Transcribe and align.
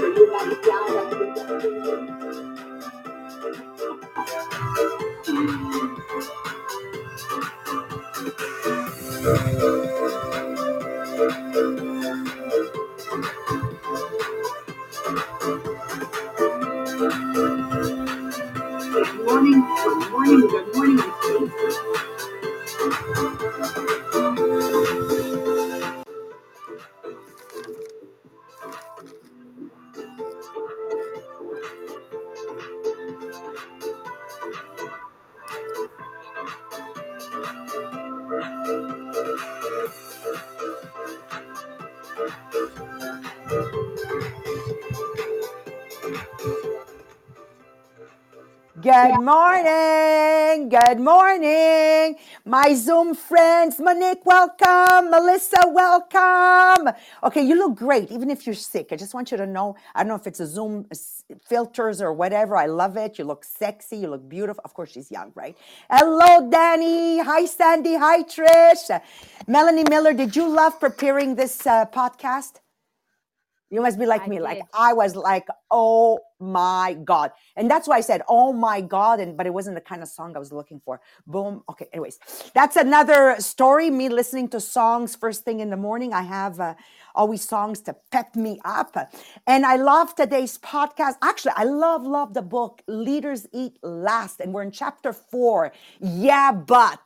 for 0.00 0.08
you, 0.08 0.30
morning. 49.30 50.68
Good 50.68 50.98
morning. 50.98 52.16
My 52.44 52.74
Zoom 52.74 53.14
friends, 53.14 53.78
Monique, 53.78 54.26
welcome. 54.26 55.08
Melissa, 55.08 55.62
welcome. 55.68 56.92
Okay, 57.22 57.42
you 57.42 57.54
look 57.54 57.76
great, 57.76 58.10
even 58.10 58.28
if 58.28 58.44
you're 58.44 58.62
sick. 58.72 58.88
I 58.90 58.96
just 58.96 59.14
want 59.14 59.30
you 59.30 59.36
to 59.36 59.46
know 59.46 59.76
I 59.94 60.02
don't 60.02 60.08
know 60.08 60.16
if 60.16 60.26
it's 60.26 60.40
a 60.40 60.48
Zoom 60.48 60.72
filters 61.48 62.02
or 62.02 62.12
whatever. 62.12 62.56
I 62.56 62.66
love 62.66 62.96
it. 62.96 63.20
You 63.20 63.24
look 63.24 63.44
sexy. 63.44 63.98
You 63.98 64.08
look 64.08 64.28
beautiful. 64.28 64.62
Of 64.64 64.74
course, 64.74 64.90
she's 64.94 65.12
young, 65.12 65.30
right? 65.36 65.56
Hello, 65.88 66.50
Danny. 66.50 67.20
Hi, 67.20 67.44
Sandy. 67.46 67.94
Hi, 67.94 68.24
Trish. 68.24 68.86
Melanie 69.46 69.84
Miller, 69.88 70.12
did 70.12 70.34
you 70.34 70.48
love 70.48 70.80
preparing 70.80 71.36
this 71.36 71.64
uh, 71.68 71.86
podcast? 71.86 72.54
You 73.70 73.80
must 73.80 73.98
be 73.98 74.06
like 74.06 74.22
I 74.22 74.26
me. 74.26 74.40
Like. 74.40 74.62
I 74.74 74.92
was 74.92 75.14
like, 75.14 75.46
oh 75.70 76.18
my 76.40 76.96
God. 77.04 77.30
And 77.56 77.70
that's 77.70 77.86
why 77.86 77.98
I 77.98 78.00
said, 78.00 78.22
oh 78.28 78.52
my 78.52 78.80
God. 78.80 79.20
And 79.20 79.36
but 79.36 79.46
it 79.46 79.54
wasn't 79.54 79.76
the 79.76 79.80
kind 79.80 80.02
of 80.02 80.08
song 80.08 80.34
I 80.34 80.40
was 80.40 80.52
looking 80.52 80.80
for. 80.84 81.00
Boom. 81.26 81.62
Okay. 81.68 81.86
Anyways, 81.92 82.18
that's 82.52 82.76
another 82.76 83.36
story. 83.38 83.88
Me 83.90 84.08
listening 84.08 84.48
to 84.48 84.60
songs 84.60 85.14
first 85.14 85.44
thing 85.44 85.60
in 85.60 85.70
the 85.70 85.76
morning. 85.76 86.12
I 86.12 86.22
have 86.22 86.58
uh, 86.58 86.74
always 87.14 87.46
songs 87.46 87.80
to 87.82 87.94
pep 88.10 88.34
me 88.34 88.60
up. 88.64 88.96
And 89.46 89.64
I 89.64 89.76
love 89.76 90.16
today's 90.16 90.58
podcast. 90.58 91.14
Actually, 91.22 91.52
I 91.56 91.64
love, 91.64 92.04
love 92.04 92.34
the 92.34 92.42
book 92.42 92.82
Leaders 92.88 93.46
Eat 93.52 93.78
Last. 93.82 94.40
And 94.40 94.52
we're 94.52 94.62
in 94.62 94.72
chapter 94.72 95.12
four. 95.12 95.72
Yeah, 96.00 96.52
but 96.52 97.00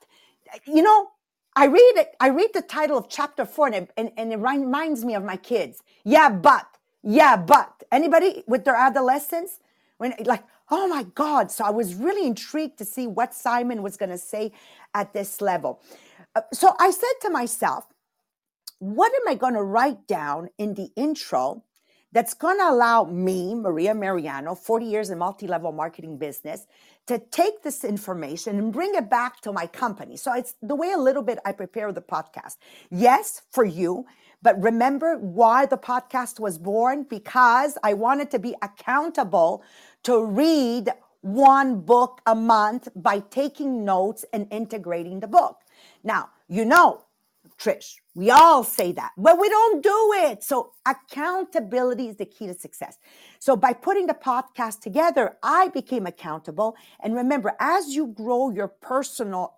you 0.66 0.82
know, 0.82 1.10
I 1.56 1.66
read 1.66 1.94
it, 1.96 2.16
I 2.20 2.28
read 2.30 2.50
the 2.54 2.62
title 2.62 2.98
of 2.98 3.08
chapter 3.08 3.46
four 3.46 3.66
and 3.68 3.76
it, 3.76 3.92
and, 3.96 4.12
and 4.16 4.32
it 4.32 4.38
reminds 4.38 5.04
me 5.04 5.14
of 5.14 5.24
my 5.24 5.36
kids. 5.36 5.82
Yeah, 6.04 6.30
but, 6.30 6.66
yeah, 7.02 7.36
but. 7.36 7.84
Anybody 7.92 8.44
with 8.46 8.64
their 8.64 8.76
adolescence? 8.76 9.60
When 9.98 10.14
like, 10.24 10.44
oh 10.70 10.88
my 10.88 11.04
God. 11.14 11.50
So 11.50 11.64
I 11.64 11.70
was 11.70 11.94
really 11.94 12.26
intrigued 12.26 12.78
to 12.78 12.84
see 12.86 13.06
what 13.06 13.34
Simon 13.34 13.82
was 13.82 13.96
gonna 13.96 14.18
say 14.18 14.52
at 14.94 15.12
this 15.14 15.40
level. 15.40 15.80
Uh, 16.36 16.42
So 16.52 16.74
I 16.80 16.90
said 16.92 17.14
to 17.22 17.30
myself, 17.30 17.86
what 18.80 19.12
am 19.14 19.28
I 19.28 19.34
going 19.36 19.54
to 19.54 19.62
write 19.62 20.06
down 20.08 20.50
in 20.58 20.74
the 20.74 20.90
intro 20.96 21.64
that's 22.14 22.32
going 22.32 22.58
to 22.58 22.70
allow 22.70 23.04
me, 23.04 23.54
Maria 23.54 23.94
Mariano, 23.94 24.54
40 24.54 24.86
years 24.86 25.10
in 25.10 25.18
multi 25.18 25.48
level 25.48 25.72
marketing 25.72 26.16
business, 26.16 26.66
to 27.08 27.18
take 27.18 27.62
this 27.62 27.84
information 27.84 28.56
and 28.58 28.72
bring 28.72 28.94
it 28.94 29.10
back 29.10 29.40
to 29.42 29.52
my 29.52 29.66
company? 29.66 30.16
So 30.16 30.32
it's 30.32 30.54
the 30.62 30.76
way 30.76 30.92
a 30.92 30.98
little 30.98 31.24
bit 31.24 31.38
I 31.44 31.52
prepare 31.52 31.92
the 31.92 32.00
podcast. 32.00 32.56
Yes, 32.90 33.42
for 33.50 33.64
you. 33.64 34.06
But 34.42 34.62
remember 34.62 35.18
why 35.18 35.66
the 35.66 35.76
podcast 35.76 36.38
was 36.38 36.56
born? 36.56 37.04
Because 37.10 37.76
I 37.82 37.94
wanted 37.94 38.30
to 38.30 38.38
be 38.38 38.54
accountable 38.62 39.64
to 40.04 40.24
read 40.24 40.90
one 41.22 41.80
book 41.80 42.20
a 42.26 42.34
month 42.34 42.88
by 42.94 43.20
taking 43.20 43.84
notes 43.84 44.24
and 44.32 44.46
integrating 44.52 45.20
the 45.20 45.26
book. 45.26 45.60
Now, 46.04 46.28
you 46.48 46.64
know, 46.64 47.04
Trish. 47.58 47.94
We 48.14 48.30
all 48.30 48.64
say 48.64 48.92
that, 48.92 49.12
but 49.16 49.38
we 49.38 49.48
don't 49.48 49.82
do 49.82 50.12
it. 50.16 50.42
So 50.42 50.72
accountability 50.86 52.08
is 52.08 52.16
the 52.16 52.26
key 52.26 52.46
to 52.46 52.54
success. 52.54 52.98
So 53.38 53.56
by 53.56 53.72
putting 53.72 54.06
the 54.06 54.14
podcast 54.14 54.80
together, 54.80 55.36
I 55.42 55.68
became 55.68 56.06
accountable. 56.06 56.76
And 57.00 57.14
remember, 57.14 57.54
as 57.60 57.88
you 57.88 58.08
grow 58.08 58.50
your 58.50 58.68
personal 58.68 59.54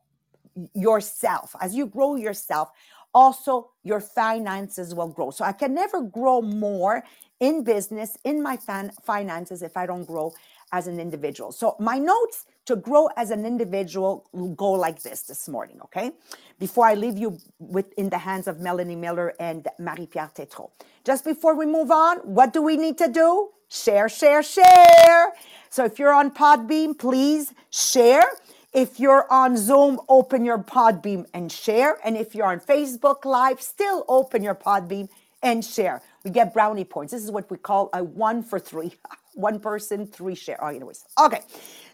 yourself, 0.75 1.55
as 1.61 1.75
you 1.75 1.87
grow 1.87 2.17
yourself, 2.17 2.71
also 3.15 3.71
your 3.83 4.01
finances 4.01 4.95
will 4.95 5.09
grow. 5.09 5.31
So 5.31 5.45
I 5.45 5.53
can 5.53 5.75
never 5.75 6.03
grow 6.03 6.43
more 6.43 7.03
in 7.41 7.65
business, 7.65 8.17
in 8.25 8.43
my 8.43 8.59
finances, 9.05 9.63
if 9.63 9.77
I 9.77 9.87
don't 9.87 10.05
grow 10.05 10.35
as 10.73 10.87
an 10.87 11.01
individual. 11.01 11.53
So 11.53 11.77
my 11.79 11.99
notes 11.99 12.47
to 12.67 12.77
grow 12.77 13.09
as 13.17 13.31
an 13.31 13.47
individual 13.47 14.27
go 14.57 14.73
like 14.73 15.03
this 15.03 15.23
this 15.23 15.49
morning, 15.49 15.81
okay? 15.83 16.13
Before 16.59 16.87
I 16.87 16.95
leave 16.95 17.17
you 17.17 17.39
with 17.59 17.93
in 17.95 18.11
the 18.11 18.19
hands 18.19 18.47
of 18.47 18.61
Melanie 18.61 18.97
Miller 18.97 19.35
and 19.41 19.67
Marie-Pierre 19.79 20.31
Tétrault. 20.35 20.71
Just 21.05 21.25
before 21.25 21.55
we 21.55 21.67
move 21.67 21.91
on, 21.91 22.19
what 22.19 22.53
do 22.53 22.61
we 22.63 22.77
need 22.77 22.99
to 22.99 23.09
do? 23.09 23.51
Share, 23.69 24.09
share, 24.09 24.43
share. 24.43 25.33
So 25.71 25.85
if 25.85 25.99
you're 25.99 26.13
on 26.13 26.31
Podbean, 26.31 26.99
please 26.99 27.53
share. 27.71 28.25
If 28.73 29.01
you're 29.01 29.27
on 29.31 29.57
Zoom, 29.57 30.01
open 30.09 30.45
your 30.45 30.59
Podbean 30.59 31.27
and 31.33 31.51
share. 31.51 31.99
And 32.05 32.17
if 32.17 32.35
you're 32.35 32.47
on 32.47 32.61
Facebook 32.61 33.25
Live, 33.25 33.63
still 33.63 34.05
open 34.09 34.43
your 34.43 34.55
Podbean 34.55 35.09
and 35.43 35.65
share. 35.65 36.03
We 36.27 36.33
get 36.33 36.53
brownie 36.53 36.85
points. 36.85 37.13
This 37.13 37.23
is 37.23 37.31
what 37.31 37.49
we 37.53 37.57
call 37.57 37.89
a 37.93 38.03
one 38.03 38.43
for 38.43 38.59
three. 38.59 38.97
One 39.35 39.61
person, 39.61 40.07
three 40.07 40.35
share. 40.35 40.59
Oh, 40.65 40.69
anyways. 40.69 41.05
Okay. 41.21 41.43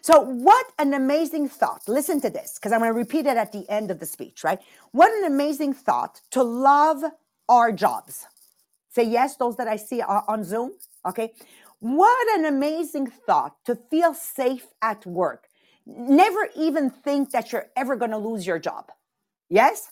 So, 0.01 0.21
what 0.21 0.65
an 0.79 0.93
amazing 0.93 1.49
thought. 1.49 1.81
Listen 1.89 2.21
to 2.21 2.29
this, 2.29 2.55
because 2.55 2.71
I'm 2.71 2.79
going 2.79 2.91
to 2.93 2.97
repeat 2.97 3.25
it 3.25 3.35
at 3.35 3.51
the 3.51 3.69
end 3.69 3.91
of 3.91 3.99
the 3.99 4.05
speech, 4.05 4.45
right? 4.45 4.59
What 4.93 5.11
an 5.11 5.25
amazing 5.25 5.73
thought 5.73 6.21
to 6.31 6.41
love 6.41 7.03
our 7.49 7.73
jobs. 7.73 8.25
Say 8.89 9.03
yes, 9.03 9.35
those 9.35 9.57
that 9.57 9.67
I 9.67 9.75
see 9.75 10.01
are 10.01 10.23
on 10.29 10.45
Zoom. 10.45 10.71
Okay. 11.05 11.33
What 11.79 12.39
an 12.39 12.45
amazing 12.45 13.07
thought 13.07 13.57
to 13.65 13.75
feel 13.75 14.13
safe 14.13 14.67
at 14.81 15.05
work. 15.05 15.49
Never 15.85 16.47
even 16.55 16.89
think 16.89 17.31
that 17.31 17.51
you're 17.51 17.67
ever 17.75 17.97
going 17.97 18.11
to 18.11 18.17
lose 18.17 18.47
your 18.47 18.57
job. 18.57 18.89
Yes? 19.49 19.91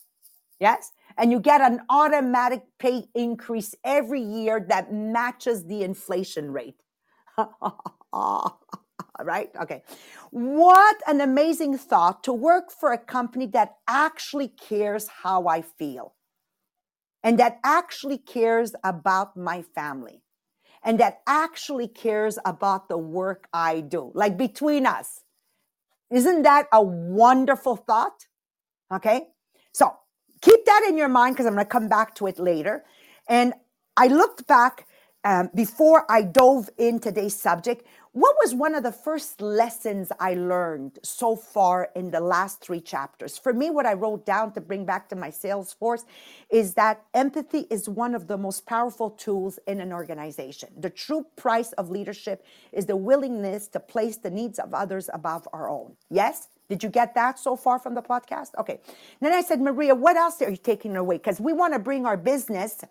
Yes? 0.62 0.92
And 1.18 1.32
you 1.32 1.40
get 1.40 1.60
an 1.60 1.82
automatic 1.90 2.62
pay 2.78 3.06
increase 3.16 3.74
every 3.84 4.22
year 4.22 4.64
that 4.70 4.94
matches 4.94 5.66
the 5.66 5.84
inflation 5.84 6.52
rate. 6.52 6.84
right? 9.24 9.50
Okay. 9.60 9.82
What 10.30 10.98
an 11.08 11.20
amazing 11.20 11.80
thought 11.80 12.24
to 12.26 12.34
work 12.34 12.72
for 12.72 12.92
a 12.94 12.98
company 13.00 13.48
that 13.48 13.78
actually 13.88 14.50
cares 14.50 15.08
how 15.24 15.48
I 15.48 15.64
feel 15.64 16.14
and 17.24 17.40
that 17.40 17.60
actually 17.64 18.20
cares 18.20 18.76
about 18.84 19.36
my 19.36 19.64
family 19.64 20.22
and 20.84 21.00
that 21.00 21.22
actually 21.28 21.88
cares 21.88 22.38
about 22.46 22.88
the 22.88 22.98
work 23.00 23.48
I 23.52 23.82
do. 23.82 24.12
Like 24.14 24.38
between 24.38 24.86
us. 24.86 25.24
Isn't 26.12 26.44
that 26.44 26.68
a 26.72 26.82
wonderful 26.84 27.78
thought? 27.78 28.28
Okay. 28.94 29.28
So 29.74 29.96
keep 30.41 30.66
that 30.66 30.85
in 30.88 30.97
your 30.97 31.09
mind 31.09 31.35
because 31.35 31.46
I'm 31.46 31.53
going 31.53 31.66
to 31.66 31.69
come 31.69 31.88
back 31.88 32.16
to 32.16 32.28
it 32.28 32.40
later. 32.40 32.84
And 33.28 33.53
I 33.97 34.07
looked 34.07 34.47
back 34.47 34.88
um, 35.24 35.50
before 35.53 36.06
I 36.10 36.24
dove 36.24 36.69
in 36.77 37.00
today's 37.00 37.36
subject. 37.39 37.86
What 38.13 38.36
was 38.44 38.54
one 38.54 38.75
of 38.75 38.83
the 38.83 38.92
first 38.92 39.39
lessons 39.39 40.12
I 40.19 40.33
learned 40.33 41.00
so 41.04 41.36
far 41.38 41.89
in 41.95 42.12
the 42.12 42.19
last 42.19 42.60
three 42.62 42.81
chapters? 42.81 43.38
For 43.38 43.54
me, 43.54 43.69
what 43.69 43.86
I 43.86 43.94
wrote 43.94 44.25
down 44.25 44.51
to 44.54 44.62
bring 44.62 44.86
back 44.86 45.07
to 45.10 45.16
my 45.16 45.30
sales 45.30 45.71
force 45.71 46.04
is 46.50 46.74
that 46.74 47.04
empathy 47.13 47.68
is 47.69 47.88
one 47.88 48.13
of 48.13 48.27
the 48.27 48.38
most 48.38 48.66
powerful 48.66 49.12
tools 49.12 49.60
in 49.66 49.80
an 49.80 49.94
organization. 49.94 50.69
The 50.77 50.89
true 50.89 51.25
price 51.38 51.71
of 51.74 51.89
leadership 51.89 52.45
is 52.74 52.86
the 52.86 52.98
willingness 52.98 53.69
to 53.69 53.80
place 53.80 54.18
the 54.18 54.31
needs 54.31 54.60
of 54.60 54.74
others 54.74 55.10
above 55.13 55.48
our 55.54 55.69
own. 55.69 55.95
Yes? 56.10 56.50
Did 56.71 56.83
you 56.83 56.89
get 56.89 57.15
that 57.15 57.39
so 57.39 57.56
far 57.57 57.79
from 57.79 57.95
the 57.95 58.03
podcast? 58.03 58.51
Okay. 58.59 58.79
Then 59.21 59.33
I 59.33 59.44
said, 59.44 59.62
Maria, 59.62 59.95
what 59.95 60.18
else 60.18 60.41
are 60.44 60.51
you 60.51 60.57
taking 60.57 60.97
away? 60.97 61.18
Because 61.19 61.41
we 61.41 61.53
want 61.53 61.75
to 61.75 61.79
bring 61.79 62.07
our 62.07 62.18
business 62.18 62.81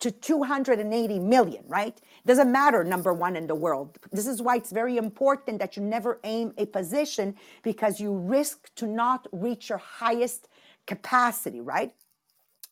to 0.00 0.12
280 0.12 1.20
million, 1.20 1.64
right? 1.68 2.00
Doesn't 2.26 2.52
matter, 2.52 2.84
number 2.84 3.14
one 3.14 3.36
in 3.36 3.48
the 3.48 3.56
world. 3.56 3.98
This 4.12 4.28
is 4.28 4.42
why 4.42 4.58
it's 4.58 4.72
very 4.72 4.98
important 4.98 5.60
that 5.60 5.76
you 5.76 5.84
never 5.84 6.20
aim 6.24 6.54
a 6.58 6.66
position 6.68 7.36
because 7.64 8.00
you 8.00 8.14
risk 8.14 8.74
to 8.76 8.86
not 8.86 9.28
reach 9.32 9.70
your 9.70 9.80
highest 9.80 10.48
capacity, 10.86 11.62
right? 11.62 11.94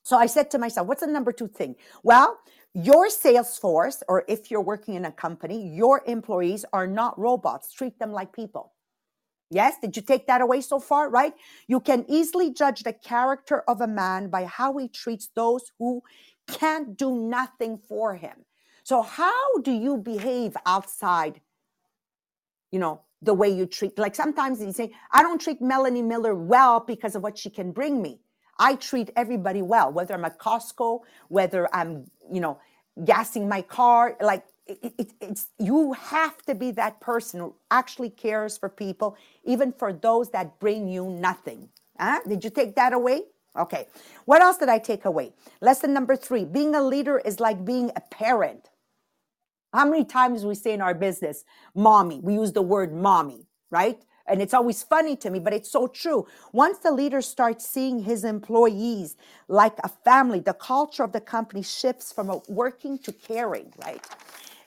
So 0.04 0.18
I 0.18 0.26
said 0.26 0.50
to 0.52 0.58
myself, 0.58 0.88
what's 0.88 1.02
the 1.02 1.08
number 1.08 1.32
two 1.32 1.48
thing? 1.48 1.76
Well, 2.04 2.38
Your 2.74 3.10
sales 3.10 3.58
force, 3.58 4.02
or 4.08 4.24
if 4.28 4.50
you're 4.50 4.62
working 4.62 4.94
in 4.94 5.04
a 5.06 5.12
company, 5.12 5.68
your 5.74 6.02
employees 6.06 6.64
are 6.72 6.86
not 6.88 7.18
robots. 7.18 7.72
Treat 7.72 7.98
them 8.00 8.12
like 8.12 8.32
people. 8.32 8.72
Yes, 9.50 9.76
did 9.80 9.96
you 9.96 10.02
take 10.02 10.26
that 10.26 10.40
away 10.40 10.60
so 10.60 10.78
far? 10.78 11.08
Right? 11.08 11.32
You 11.66 11.80
can 11.80 12.04
easily 12.08 12.52
judge 12.52 12.82
the 12.82 12.92
character 12.92 13.60
of 13.68 13.80
a 13.80 13.86
man 13.86 14.28
by 14.28 14.44
how 14.44 14.76
he 14.76 14.88
treats 14.88 15.28
those 15.34 15.72
who 15.78 16.02
can't 16.48 16.96
do 16.96 17.16
nothing 17.16 17.78
for 17.88 18.14
him. 18.14 18.44
So, 18.84 19.02
how 19.02 19.58
do 19.62 19.72
you 19.72 19.96
behave 19.98 20.56
outside, 20.66 21.40
you 22.70 22.78
know, 22.78 23.02
the 23.22 23.34
way 23.34 23.48
you 23.48 23.66
treat? 23.66 23.98
Like 23.98 24.14
sometimes 24.14 24.62
you 24.62 24.72
say, 24.72 24.92
I 25.12 25.22
don't 25.22 25.40
treat 25.40 25.62
Melanie 25.62 26.02
Miller 26.02 26.34
well 26.34 26.80
because 26.80 27.14
of 27.14 27.22
what 27.22 27.38
she 27.38 27.50
can 27.50 27.72
bring 27.72 28.02
me. 28.02 28.20
I 28.58 28.74
treat 28.74 29.10
everybody 29.16 29.62
well, 29.62 29.92
whether 29.92 30.14
I'm 30.14 30.24
at 30.24 30.38
Costco, 30.38 31.00
whether 31.28 31.72
I'm, 31.74 32.10
you 32.30 32.40
know, 32.40 32.58
gassing 33.04 33.48
my 33.48 33.62
car. 33.62 34.16
Like 34.20 34.44
it, 34.68 34.94
it, 34.98 35.12
it's 35.20 35.48
you 35.58 35.94
have 35.94 36.42
to 36.42 36.54
be 36.54 36.70
that 36.72 37.00
person 37.00 37.40
who 37.40 37.54
actually 37.70 38.10
cares 38.10 38.58
for 38.58 38.68
people, 38.68 39.16
even 39.44 39.72
for 39.72 39.92
those 39.92 40.30
that 40.30 40.60
bring 40.60 40.88
you 40.88 41.10
nothing. 41.10 41.68
Huh? 41.98 42.20
Did 42.28 42.44
you 42.44 42.50
take 42.50 42.76
that 42.76 42.92
away? 42.92 43.22
Okay. 43.56 43.88
What 44.26 44.42
else 44.42 44.58
did 44.58 44.68
I 44.68 44.78
take 44.78 45.04
away? 45.04 45.32
Lesson 45.60 45.92
number 45.92 46.16
three 46.16 46.44
being 46.44 46.74
a 46.74 46.82
leader 46.82 47.18
is 47.18 47.40
like 47.40 47.64
being 47.64 47.90
a 47.96 48.00
parent. 48.00 48.70
How 49.72 49.84
many 49.84 50.04
times 50.04 50.44
we 50.44 50.54
say 50.54 50.72
in 50.72 50.80
our 50.80 50.94
business, 50.94 51.44
mommy? 51.74 52.20
We 52.20 52.34
use 52.34 52.52
the 52.52 52.62
word 52.62 52.94
mommy, 52.94 53.46
right? 53.70 54.00
And 54.26 54.42
it's 54.42 54.54
always 54.54 54.82
funny 54.82 55.16
to 55.16 55.30
me, 55.30 55.40
but 55.40 55.54
it's 55.54 55.70
so 55.70 55.86
true. 55.88 56.26
Once 56.52 56.78
the 56.78 56.92
leader 56.92 57.22
starts 57.22 57.66
seeing 57.66 58.00
his 58.00 58.24
employees 58.24 59.16
like 59.48 59.78
a 59.84 59.88
family, 59.88 60.40
the 60.40 60.54
culture 60.54 61.02
of 61.02 61.12
the 61.12 61.20
company 61.20 61.62
shifts 61.62 62.12
from 62.12 62.40
working 62.48 62.98
to 63.00 63.12
caring, 63.12 63.72
right? 63.84 64.04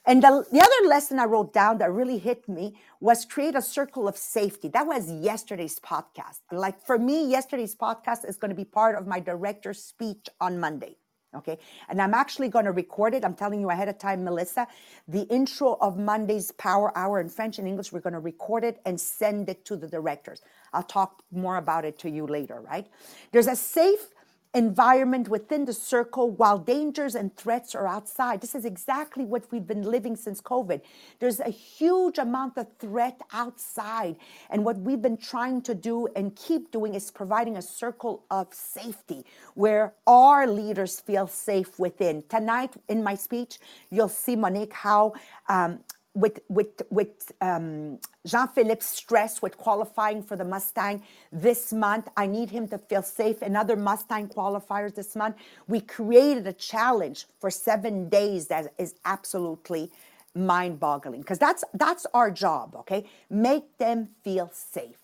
And 0.06 0.24
the, 0.24 0.46
the 0.52 0.60
other 0.60 0.90
lesson 0.90 1.20
I 1.20 1.26
wrote 1.26 1.54
down 1.54 1.78
that 1.78 1.92
really 1.92 2.18
hit 2.18 2.50
me 2.50 2.76
was 3.00 3.24
create 3.24 3.56
a 3.56 3.62
circle 3.62 4.08
of 4.08 4.18
safety. 4.18 4.68
That 4.68 4.88
was 4.88 5.12
yesterday's 5.12 5.80
podcast. 5.80 6.40
Like 6.52 6.84
for 6.84 6.98
me, 6.98 7.30
yesterday's 7.30 7.76
podcast 7.76 8.28
is 8.28 8.38
going 8.38 8.50
to 8.50 8.56
be 8.56 8.66
part 8.66 8.96
of 8.96 9.06
my 9.06 9.20
director's 9.20 9.84
speech 9.84 10.28
on 10.40 10.60
Monday. 10.60 10.98
Okay. 11.34 11.60
And 11.88 12.02
I'm 12.02 12.14
actually 12.14 12.50
going 12.50 12.66
to 12.66 12.72
record 12.72 13.14
it. 13.14 13.24
I'm 13.24 13.36
telling 13.36 13.62
you 13.62 13.70
ahead 13.70 13.88
of 13.88 13.98
time, 13.98 14.24
Melissa, 14.24 14.68
the 15.08 15.22
intro 15.30 15.78
of 15.80 15.98
Monday's 15.98 16.52
Power 16.52 16.96
Hour 16.98 17.22
in 17.22 17.30
French 17.30 17.58
and 17.58 17.68
English, 17.68 17.94
we're 17.94 18.02
going 18.02 18.14
to 18.14 18.20
record 18.20 18.66
it 18.66 18.82
and 18.86 19.00
send 19.00 19.48
it 19.48 19.64
to 19.66 19.78
the 19.78 19.88
directors. 19.88 20.42
I'll 20.74 20.84
talk 20.84 21.24
more 21.32 21.56
about 21.56 21.86
it 21.86 21.98
to 22.00 22.10
you 22.10 22.28
later, 22.28 22.60
right? 22.60 22.88
There's 23.32 23.48
a 23.48 23.56
safe 23.56 24.10
environment 24.54 25.30
within 25.30 25.66
the 25.66 25.74
circle 25.74 26.30
while 26.30 26.58
dangers 26.58 27.16
and 27.16 27.36
threats 27.36 27.74
are 27.74 27.88
outside. 27.88 28.42
This 28.42 28.54
is 28.54 28.66
exactly 28.66 29.24
what 29.24 29.50
we've 29.52 29.66
been 29.66 29.84
living 29.84 30.16
since 30.16 30.42
COVID. 30.42 30.82
There's 31.20 31.40
a 31.40 31.50
huge 31.50 32.18
amount 32.18 32.58
of 32.58 32.68
threat 32.78 33.22
outside. 33.32 34.18
And 34.50 34.66
what 34.66 34.78
we've 34.78 35.02
been 35.02 35.18
trying 35.18 35.62
to 35.64 35.76
do 35.76 36.08
and 36.16 36.36
keep 36.36 36.72
doing 36.72 36.96
is 36.96 37.12
providing 37.12 37.58
a 37.58 37.62
circle 37.62 38.26
of 38.30 38.54
safety 38.54 39.26
where 39.54 39.94
our 40.06 40.46
leaders 40.48 41.00
feel 41.00 41.28
safe 41.28 41.80
within. 41.80 42.24
Tonight 42.28 42.74
in 42.90 43.04
my 43.04 43.16
speech, 43.16 43.58
you'll 43.90 44.10
see, 44.10 44.36
Monique, 44.36 44.74
how 44.74 45.14
um, 45.48 45.80
with 46.14 46.40
with 46.50 46.82
with 46.90 47.32
um, 47.42 48.00
Jean-Philippe 48.26 48.82
stress 48.82 49.42
with 49.42 49.58
qualifying 49.58 50.22
for 50.24 50.36
the 50.36 50.46
Mustang 50.46 51.04
this 51.32 51.72
month. 51.72 52.10
I 52.18 52.28
need 52.28 52.50
him 52.50 52.68
to 52.70 52.78
feel 52.78 53.02
safe. 53.02 53.42
And 53.42 53.56
other 53.56 53.76
Mustang 53.76 54.28
qualifiers 54.28 54.96
this 54.96 55.16
month. 55.16 55.38
We 55.68 55.82
created 55.82 56.48
a 56.48 56.54
challenge 56.54 57.26
for 57.40 57.50
seven 57.50 58.10
days 58.10 58.48
that 58.48 58.74
is 58.78 58.96
absolutely 59.06 59.92
mind-boggling 60.36 61.22
because 61.22 61.40
that's 61.40 61.64
that's 61.74 62.06
our 62.14 62.32
job. 62.32 62.76
Okay, 62.76 63.06
make 63.30 63.78
them 63.78 64.10
feel 64.24 64.52
safe. 64.54 64.98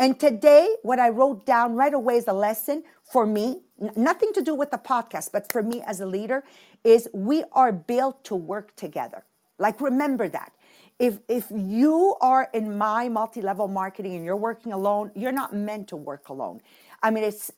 And 0.00 0.18
today, 0.20 0.76
what 0.82 1.00
I 1.00 1.08
wrote 1.08 1.44
down 1.44 1.74
right 1.74 1.92
away 1.92 2.16
is 2.16 2.28
a 2.28 2.32
lesson 2.32 2.84
for 3.02 3.26
me, 3.26 3.62
n- 3.80 3.90
nothing 3.96 4.32
to 4.34 4.42
do 4.42 4.54
with 4.54 4.70
the 4.70 4.78
podcast, 4.78 5.32
but 5.32 5.50
for 5.50 5.62
me 5.62 5.82
as 5.84 6.00
a 6.00 6.06
leader, 6.06 6.44
is 6.84 7.08
we 7.12 7.42
are 7.52 7.72
built 7.72 8.22
to 8.24 8.36
work 8.36 8.76
together. 8.76 9.24
Like 9.58 9.80
remember 9.80 10.28
that. 10.28 10.52
If 10.98 11.18
if 11.28 11.46
you 11.54 12.16
are 12.20 12.48
in 12.52 12.76
my 12.76 13.08
multi-level 13.08 13.68
marketing 13.68 14.16
and 14.16 14.24
you're 14.24 14.36
working 14.36 14.72
alone, 14.72 15.12
you're 15.14 15.32
not 15.32 15.54
meant 15.54 15.88
to 15.88 15.96
work 15.96 16.28
alone. 16.28 16.60
I 17.00 17.12
mean, 17.12 17.22
it's 17.22 17.52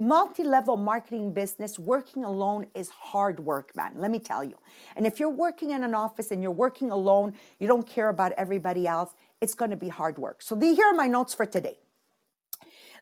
multi-level 0.00 0.78
marketing 0.78 1.34
business. 1.34 1.78
Working 1.78 2.24
alone 2.24 2.66
is 2.74 2.88
hard 2.88 3.38
work, 3.40 3.76
man. 3.76 3.92
Let 3.96 4.10
me 4.10 4.18
tell 4.18 4.42
you. 4.42 4.56
And 4.96 5.06
if 5.06 5.20
you're 5.20 5.28
working 5.28 5.70
in 5.72 5.84
an 5.84 5.94
office 5.94 6.30
and 6.30 6.42
you're 6.42 6.50
working 6.50 6.90
alone, 6.90 7.34
you 7.58 7.68
don't 7.68 7.86
care 7.86 8.08
about 8.08 8.32
everybody 8.32 8.86
else. 8.86 9.10
It's 9.42 9.54
going 9.54 9.70
to 9.70 9.76
be 9.76 9.90
hard 9.90 10.16
work. 10.16 10.40
So 10.40 10.58
here 10.58 10.86
are 10.86 10.94
my 10.94 11.08
notes 11.08 11.34
for 11.34 11.44
today. 11.44 11.76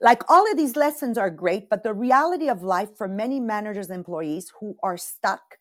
Like 0.01 0.29
all 0.29 0.51
of 0.51 0.57
these 0.57 0.75
lessons 0.75 1.17
are 1.17 1.31
great, 1.31 1.71
but 1.71 1.85
the 1.85 1.95
reality 1.95 2.49
of 2.49 2.65
life 2.65 2.97
for 2.97 3.07
many 3.07 3.39
managers 3.39 3.89
and 3.89 3.97
employees 3.97 4.53
who 4.59 4.77
are 4.83 4.97
stuck 4.97 5.59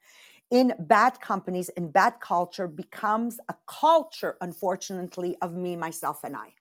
in 0.53 0.71
bad 0.81 1.19
companies 1.19 1.69
and 1.69 1.91
bad 1.91 2.19
culture 2.21 2.67
becomes 2.67 3.39
a 3.49 3.55
culture, 3.65 4.37
unfortunately, 4.39 5.35
of 5.41 5.55
me, 5.55 5.75
myself, 5.75 6.23
and 6.23 6.35
I. 6.35 6.53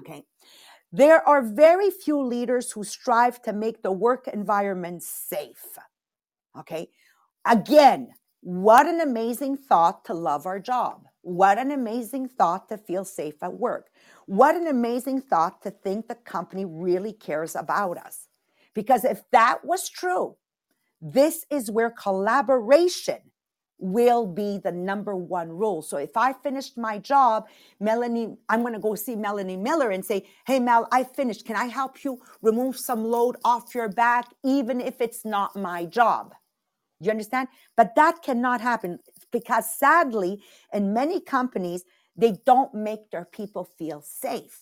Okay. 0.00 0.24
There 0.90 1.26
are 1.26 1.40
very 1.40 1.92
few 1.92 2.20
leaders 2.20 2.72
who 2.72 2.82
strive 2.82 3.40
to 3.42 3.52
make 3.52 3.84
the 3.84 3.92
work 3.92 4.26
environment 4.26 5.04
safe. 5.04 5.78
Okay. 6.58 6.88
Again, 7.46 8.08
what 8.40 8.88
an 8.88 9.00
amazing 9.00 9.56
thought 9.56 10.04
to 10.06 10.14
love 10.14 10.44
our 10.44 10.58
job. 10.58 11.04
What 11.22 11.58
an 11.58 11.70
amazing 11.70 12.26
thought 12.26 12.68
to 12.70 12.76
feel 12.76 13.04
safe 13.04 13.40
at 13.40 13.52
work. 13.54 13.90
What 14.26 14.56
an 14.56 14.66
amazing 14.66 15.20
thought 15.20 15.62
to 15.62 15.70
think 15.70 16.08
the 16.08 16.16
company 16.16 16.64
really 16.64 17.12
cares 17.12 17.54
about 17.54 17.98
us. 17.98 18.26
Because 18.74 19.04
if 19.04 19.22
that 19.30 19.64
was 19.64 19.88
true, 19.88 20.34
this 21.00 21.46
is 21.50 21.70
where 21.70 21.90
collaboration 21.90 23.18
will 23.78 24.26
be 24.26 24.58
the 24.58 24.72
number 24.72 25.16
one 25.16 25.48
rule. 25.48 25.82
So 25.82 25.96
if 25.96 26.16
I 26.16 26.34
finished 26.34 26.76
my 26.76 26.98
job, 26.98 27.48
Melanie, 27.80 28.36
I'm 28.48 28.60
going 28.60 28.74
to 28.74 28.78
go 28.78 28.94
see 28.94 29.16
Melanie 29.16 29.56
Miller 29.56 29.90
and 29.90 30.04
say, 30.04 30.26
Hey, 30.46 30.60
Mel, 30.60 30.86
I 30.92 31.04
finished. 31.04 31.46
Can 31.46 31.56
I 31.56 31.66
help 31.66 32.04
you 32.04 32.20
remove 32.42 32.76
some 32.78 33.04
load 33.04 33.36
off 33.44 33.74
your 33.74 33.88
back, 33.88 34.26
even 34.44 34.80
if 34.80 35.00
it's 35.00 35.24
not 35.24 35.56
my 35.56 35.86
job? 35.86 36.34
You 37.00 37.10
understand? 37.10 37.48
But 37.76 37.94
that 37.96 38.22
cannot 38.22 38.60
happen 38.60 38.98
because 39.32 39.74
sadly, 39.74 40.42
in 40.72 40.92
many 40.92 41.20
companies, 41.20 41.84
they 42.16 42.36
don't 42.44 42.74
make 42.74 43.10
their 43.10 43.24
people 43.24 43.64
feel 43.78 44.02
safe. 44.02 44.60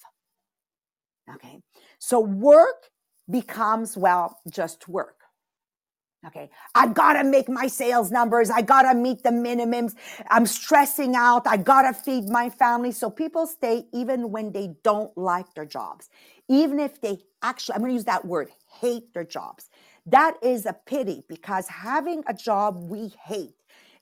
Okay. 1.35 1.61
So 1.99 2.21
work 2.21 2.91
becomes, 3.31 3.97
well, 3.97 4.39
just 4.51 4.89
work. 4.89 5.18
Okay. 6.27 6.51
I 6.75 6.89
gotta 6.89 7.25
make 7.25 7.49
my 7.49 7.69
sales 7.69 8.11
numbers. 8.11 8.51
I 8.51 8.61
gotta 8.63 8.95
meet 8.99 9.23
the 9.23 9.31
minimums. 9.31 9.95
I'm 10.29 10.47
stressing 10.47 11.15
out. 11.15 11.47
I 11.47 11.57
gotta 11.57 11.95
feed 11.95 12.29
my 12.29 12.51
family. 12.51 12.93
So 12.93 13.09
people 13.09 13.47
stay 13.47 13.87
even 13.93 14.31
when 14.33 14.53
they 14.53 14.75
don't 14.83 15.17
like 15.17 15.55
their 15.55 15.65
jobs. 15.65 16.11
Even 16.49 16.81
if 16.81 17.01
they 17.01 17.19
actually, 17.43 17.77
I'm 17.77 17.83
gonna 17.83 17.93
use 17.95 18.05
that 18.05 18.25
word, 18.25 18.51
hate 18.81 19.15
their 19.15 19.25
jobs. 19.25 19.71
That 20.07 20.37
is 20.43 20.67
a 20.67 20.73
pity 20.87 21.25
because 21.29 21.69
having 21.69 22.25
a 22.27 22.35
job 22.35 22.91
we 22.91 23.15
hate 23.25 23.55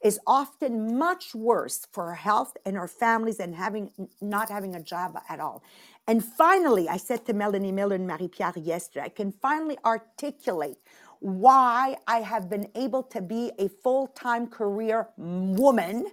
is 0.02 0.20
often 0.26 0.98
much 0.98 1.34
worse 1.34 1.86
for 1.92 2.04
our 2.08 2.14
health 2.14 2.56
and 2.64 2.76
our 2.78 2.88
families 2.88 3.38
than 3.38 3.52
having 3.52 3.90
not 4.20 4.48
having 4.50 4.74
a 4.74 4.82
job 4.82 5.18
at 5.28 5.40
all. 5.40 5.62
And 6.06 6.24
finally, 6.24 6.88
I 6.88 6.96
said 6.96 7.26
to 7.26 7.34
Melanie 7.34 7.72
Miller 7.72 7.96
and 7.96 8.06
Marie 8.06 8.28
Pierre 8.28 8.52
yesterday, 8.56 9.06
I 9.06 9.08
can 9.10 9.32
finally 9.32 9.78
articulate 9.84 10.78
why 11.20 11.96
I 12.06 12.20
have 12.20 12.48
been 12.48 12.68
able 12.74 13.02
to 13.04 13.20
be 13.22 13.52
a 13.58 13.68
full 13.68 14.08
time 14.08 14.46
career 14.46 15.08
woman 15.16 16.06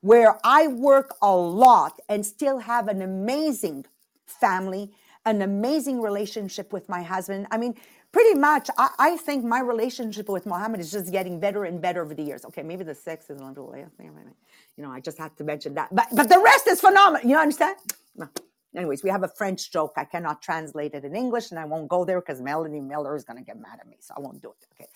where 0.00 0.38
I 0.44 0.68
work 0.68 1.16
a 1.22 1.34
lot 1.34 2.00
and 2.08 2.24
still 2.24 2.58
have 2.58 2.88
an 2.88 3.02
amazing 3.02 3.86
family, 4.26 4.92
an 5.26 5.42
amazing 5.42 6.00
relationship 6.00 6.72
with 6.72 6.88
my 6.88 7.02
husband. 7.02 7.46
I 7.50 7.58
mean, 7.58 7.74
pretty 8.12 8.38
much, 8.38 8.70
I, 8.78 8.90
I 8.98 9.16
think 9.18 9.44
my 9.44 9.60
relationship 9.60 10.28
with 10.28 10.46
Mohammed 10.46 10.80
is 10.80 10.90
just 10.90 11.12
getting 11.12 11.38
better 11.38 11.64
and 11.64 11.80
better 11.80 12.02
over 12.02 12.14
the 12.14 12.22
years. 12.22 12.44
Okay, 12.46 12.62
maybe 12.62 12.84
the 12.84 12.94
sex 12.94 13.28
is 13.30 13.40
a 13.40 13.44
little, 13.44 13.74
you 13.76 14.84
know, 14.84 14.90
I 14.90 15.00
just 15.00 15.18
had 15.18 15.36
to 15.36 15.44
mention 15.44 15.74
that. 15.74 15.94
But, 15.94 16.08
but 16.12 16.28
the 16.28 16.40
rest 16.40 16.66
is 16.66 16.80
phenomenal. 16.80 17.28
You 17.28 17.36
understand? 17.36 17.76
No 18.16 18.28
anyways, 18.76 19.02
we 19.02 19.10
have 19.10 19.22
a 19.22 19.28
French 19.28 19.72
joke. 19.72 19.92
I 19.96 20.04
cannot 20.04 20.42
translate 20.42 20.94
it 20.94 21.04
in 21.04 21.16
English, 21.16 21.50
and 21.50 21.58
I 21.58 21.64
won't 21.64 21.88
go 21.88 22.04
there 22.04 22.20
because 22.20 22.40
Melanie 22.40 22.80
Miller 22.80 23.16
is 23.16 23.24
going 23.24 23.38
to 23.38 23.44
get 23.44 23.60
mad 23.60 23.78
at 23.80 23.86
me, 23.86 23.96
so 24.00 24.14
I 24.16 24.20
won't 24.20 24.42
do 24.42 24.50
it. 24.50 24.66
Okay. 24.74 24.90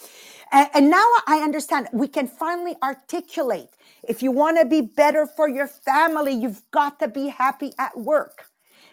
And, 0.52 0.68
and 0.74 0.90
now 0.90 1.06
I 1.26 1.38
understand. 1.38 1.88
We 1.92 2.08
can 2.08 2.26
finally 2.26 2.76
articulate. 2.82 3.70
If 4.06 4.22
you 4.22 4.30
want 4.30 4.58
to 4.58 4.64
be 4.64 4.80
better 4.80 5.26
for 5.26 5.48
your 5.48 5.66
family, 5.66 6.32
you've 6.32 6.62
got 6.70 6.98
to 7.00 7.08
be 7.08 7.28
happy 7.28 7.72
at 7.78 7.96
work. 7.96 8.46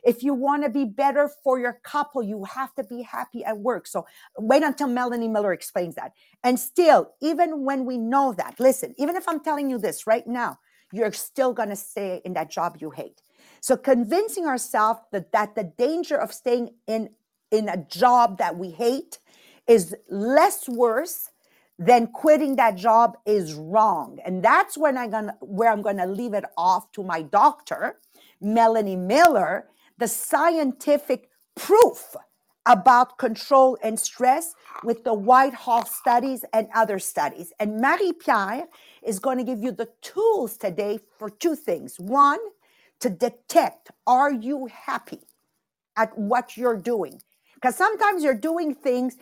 If 0.04 0.24
you 0.24 0.34
want 0.34 0.64
to 0.64 0.70
be 0.70 0.86
better 0.86 1.30
for 1.44 1.60
your 1.60 1.80
couple, 1.84 2.24
you 2.24 2.44
have 2.46 2.74
to 2.76 2.84
be 2.84 3.04
happy 3.04 3.44
at 3.44 3.58
work. 3.58 3.86
So 3.86 4.08
wait 4.38 4.64
until 4.64 4.88
Melanie 4.88 5.28
Miller 5.28 5.54
explains 5.54 5.96
that. 5.96 6.14
And 6.44 6.60
still, 6.60 7.12
even 7.22 7.64
when 7.64 7.86
we 7.86 7.98
know 7.98 8.34
that, 8.34 8.60
listen, 8.60 8.96
even 8.98 9.16
if 9.16 9.28
I'm 9.28 9.40
telling 9.42 9.70
you 9.70 9.78
this 9.78 10.08
right 10.08 10.26
now, 10.26 10.58
you're 10.92 11.14
still 11.14 11.54
going 11.54 11.70
to 11.70 11.76
stay 11.76 12.22
in 12.26 12.34
that 12.34 12.50
job 12.50 12.78
you 12.80 12.90
hate. 12.90 13.22
So 13.62 13.78
convincing 13.78 14.46
ourselves 14.48 15.02
that, 15.12 15.32
that 15.32 15.56
the 15.56 15.64
danger 15.64 16.18
of 16.18 16.34
staying 16.34 16.72
in, 16.88 17.12
in 17.52 17.70
a 17.70 17.78
job 17.78 18.40
that 18.40 18.58
we 18.58 18.72
hate 18.72 19.20
is 19.68 19.96
less 20.10 20.68
worse 20.68 21.30
than 21.78 22.08
quitting 22.08 22.56
that 22.58 22.76
job 22.76 23.18
is 23.26 23.54
wrong. 23.54 24.20
And 24.26 24.44
that's 24.44 24.78
when 24.78 24.98
I'm 24.98 25.10
gonna 25.10 25.36
where 25.40 25.72
I'm 25.72 25.82
gonna 25.82 26.06
leave 26.08 26.34
it 26.34 26.46
off 26.58 26.92
to 26.94 27.04
my 27.04 27.22
doctor, 27.22 28.00
Melanie 28.42 28.96
Miller, 28.96 29.68
the 29.98 30.08
scientific 30.08 31.30
proof 31.56 32.16
about 32.66 33.18
control 33.18 33.78
and 33.84 34.00
stress 34.00 34.54
with 34.84 35.04
the 35.04 35.14
Whitehall 35.14 35.86
studies 35.86 36.46
and 36.54 36.68
other 36.76 37.00
studies. 37.00 37.54
And 37.60 37.82
Marie 37.82 38.14
Pierre 38.14 38.68
is 39.04 39.20
going 39.20 39.38
to 39.40 39.44
give 39.44 39.64
you 39.64 39.72
the 39.72 39.90
tools 40.02 40.58
today 40.58 41.00
for 41.18 41.30
two 41.30 41.56
things. 41.56 42.00
One, 42.00 42.40
to 43.02 43.10
detect 43.10 43.92
are 44.08 44.32
you 44.32 44.70
happy 44.72 45.22
at 45.98 46.18
what 46.18 46.58
you're 46.58 46.78
doing? 46.78 47.22
Because 47.56 47.76
sometimes 47.76 48.24
you're 48.24 48.34
doing 48.34 48.74
things 48.74 49.18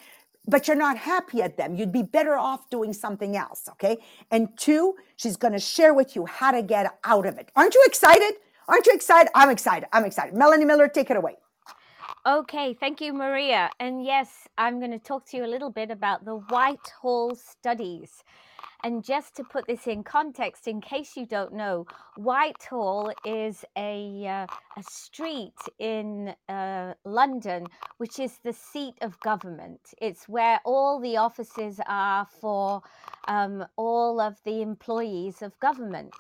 but 0.48 0.68
you're 0.68 0.78
not 0.78 0.98
happy 0.98 1.42
at 1.42 1.58
them. 1.58 1.76
You'd 1.76 1.92
be 1.92 2.02
better 2.02 2.36
off 2.36 2.70
doing 2.70 2.92
something 2.92 3.38
else, 3.38 3.70
okay? 3.74 3.98
And 4.32 4.50
two, 4.58 4.96
she's 5.16 5.38
to 5.54 5.60
share 5.60 5.94
with 5.94 6.16
you 6.16 6.26
how 6.26 6.52
to 6.52 6.64
get 6.64 6.98
out 7.04 7.26
of 7.28 7.38
it. 7.38 7.52
Aren't 7.56 7.76
you 7.76 7.84
excited? 7.86 8.34
Aren't 8.68 8.86
you 8.88 8.94
excited? 8.94 9.30
I'm 9.36 9.50
excited. 9.50 9.88
I'm 9.94 10.06
excited. 10.06 10.34
Melanie 10.34 10.66
Miller, 10.66 10.88
take 10.88 11.12
it 11.12 11.18
away. 11.18 11.38
Okay, 12.26 12.74
thank 12.74 13.00
you, 13.00 13.14
Maria. 13.14 13.70
And 13.80 14.04
yes, 14.04 14.48
I'm 14.58 14.80
going 14.80 14.92
to 14.92 15.00
talk 15.00 15.26
to 15.28 15.38
you 15.38 15.46
a 15.46 15.48
little 15.48 15.70
bit 15.70 15.92
about 15.92 16.26
the 16.26 16.36
Whitehall 16.36 17.36
studies. 17.36 18.24
And 18.82 19.04
just 19.04 19.36
to 19.36 19.44
put 19.44 19.68
this 19.68 19.88
in 19.88 20.04
context, 20.04 20.68
in 20.68 20.80
case 20.80 21.18
you 21.18 21.26
don't 21.26 21.54
know, 21.54 21.86
Whitehall 22.16 23.12
is 23.26 23.66
a, 23.78 24.26
uh, 24.26 24.48
a 24.78 24.84
street 24.84 25.58
in 25.80 26.34
uh, 26.48 26.94
London, 27.04 27.66
which 27.98 28.20
is 28.20 28.40
the 28.44 28.54
seat 28.54 28.96
of 29.02 29.20
government. 29.20 29.82
It's 30.02 30.30
where 30.30 30.62
all 30.64 31.02
the 31.02 31.18
offices 31.18 31.82
are 31.88 32.26
for 32.40 32.82
um, 33.28 33.66
all 33.76 34.22
of 34.22 34.38
the 34.46 34.62
employees 34.62 35.42
of 35.42 35.60
government. 35.60 36.14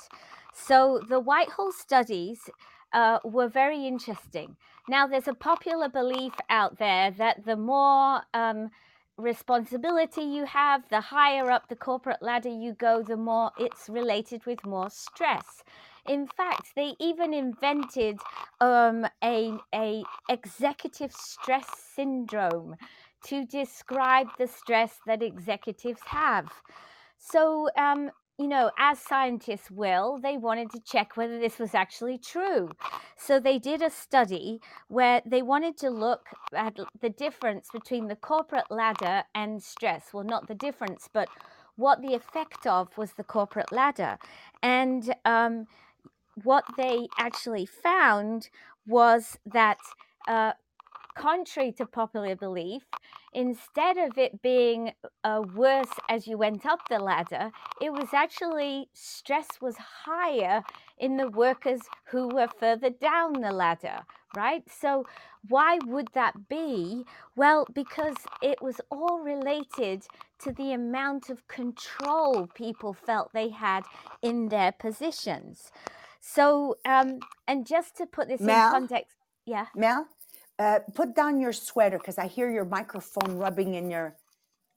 So 0.54 1.02
the 1.08 1.22
Whitehall 1.22 1.72
studies 1.72 2.50
uh, 2.92 3.20
were 3.24 3.48
very 3.48 3.88
interesting. 3.88 4.58
Now, 4.90 5.08
there's 5.08 5.28
a 5.28 5.34
popular 5.34 5.88
belief 5.88 6.34
out 6.50 6.78
there 6.78 7.12
that 7.12 7.46
the 7.46 7.56
more 7.56 8.24
um, 8.34 8.70
responsibility 9.20 10.22
you 10.22 10.46
have, 10.46 10.84
the 10.90 11.02
higher 11.02 11.52
up 11.52 11.68
the 11.68 11.76
corporate 11.76 12.22
ladder 12.22 12.50
you 12.50 12.74
go, 12.74 13.04
the 13.04 13.18
more 13.18 13.52
it's 13.60 13.90
related 13.90 14.46
with 14.46 14.66
more 14.66 14.90
stress. 14.90 15.64
In 16.08 16.28
fact, 16.28 16.70
they 16.76 16.96
even 17.00 17.34
invented 17.34 18.20
um, 18.62 19.06
a, 19.24 19.54
a 19.76 20.04
executive 20.30 21.12
stress 21.14 21.68
syndrome 21.96 22.76
to 23.26 23.46
describe 23.46 24.28
the 24.38 24.48
stress 24.48 25.00
that 25.06 25.22
executives 25.22 26.02
have. 26.06 26.50
So 27.18 27.70
um, 27.78 28.12
you 28.40 28.48
know, 28.48 28.72
as 28.80 28.98
scientists 29.00 29.70
will, 29.70 30.18
they 30.18 30.38
wanted 30.38 30.72
to 30.72 30.80
check 30.80 31.18
whether 31.18 31.38
this 31.38 31.60
was 31.60 31.76
actually 31.76 32.18
true. 32.18 32.72
So 33.18 33.38
they 33.38 33.60
did 33.60 33.82
a 33.82 33.90
study 33.90 34.62
where 34.88 35.22
they 35.26 35.42
wanted 35.42 35.76
to 35.80 35.90
look 35.90 36.28
at 36.56 36.78
the 37.02 37.10
difference 37.10 37.68
between 37.72 38.08
the 38.08 38.16
corporate 38.16 38.72
ladder 38.72 39.24
and 39.36 39.62
stress. 39.62 40.14
Well, 40.14 40.24
not 40.24 40.48
the 40.48 40.56
difference, 40.56 41.10
but 41.12 41.28
what 41.76 42.02
the 42.02 42.14
effect 42.14 42.66
of 42.66 42.98
was 42.98 43.12
the 43.14 43.26
corporate 43.26 43.74
ladder. 43.74 44.18
And 44.64 45.14
um, 45.26 45.68
what 46.42 46.64
they 46.78 47.10
actually 47.20 47.66
found 47.66 48.50
was 48.88 49.38
that. 49.46 49.80
Uh, 50.30 50.54
contrary 51.16 51.72
to 51.74 51.86
popular 51.86 52.36
belief, 52.36 52.84
instead 53.34 53.98
of 53.98 54.18
it 54.18 54.42
being 54.42 54.94
uh, 55.24 55.42
worse 55.56 55.92
as 56.10 56.28
you 56.28 56.38
went 56.38 56.66
up 56.66 56.80
the 56.90 57.00
ladder, 57.00 57.52
it 57.82 57.92
was 57.94 58.10
actually 58.14 58.90
stress 58.94 59.48
was 59.62 59.76
higher 59.78 60.64
in 60.98 61.18
the 61.18 61.30
workers 61.30 61.82
who 62.06 62.28
were 62.28 62.48
further 62.60 62.90
down 62.90 63.42
the 63.42 63.52
ladder, 63.52 64.00
right? 64.36 64.64
So, 64.70 65.06
why 65.48 65.80
would 65.86 66.10
that 66.14 66.50
be? 66.50 67.06
Well, 67.36 67.66
because 67.74 68.16
it 68.42 68.62
was 68.62 68.82
all 68.92 69.20
related 69.20 70.04
to 70.40 70.52
the 70.52 70.74
amount 70.74 71.30
of 71.30 71.48
control 71.48 72.48
people 72.54 72.94
felt 72.94 73.32
they 73.34 73.50
had 73.50 73.84
in 74.22 74.50
their 74.50 74.72
positions. 74.74 75.72
So, 76.20 76.78
um, 76.86 77.20
and 77.48 77.66
just 77.66 77.96
to 77.98 78.06
put 78.06 78.28
this 78.28 78.42
Mel? 78.42 78.68
in 78.68 78.72
context, 78.72 79.16
yeah. 79.46 79.68
Mel, 79.76 80.08
uh, 80.60 80.80
put 80.94 81.16
down 81.16 81.40
your 81.40 81.54
sweater 81.54 81.98
because 81.98 82.18
I 82.18 82.28
hear 82.28 82.52
your 82.52 82.66
microphone 82.66 83.38
rubbing 83.38 83.76
in 83.76 83.90
your. 83.90 84.16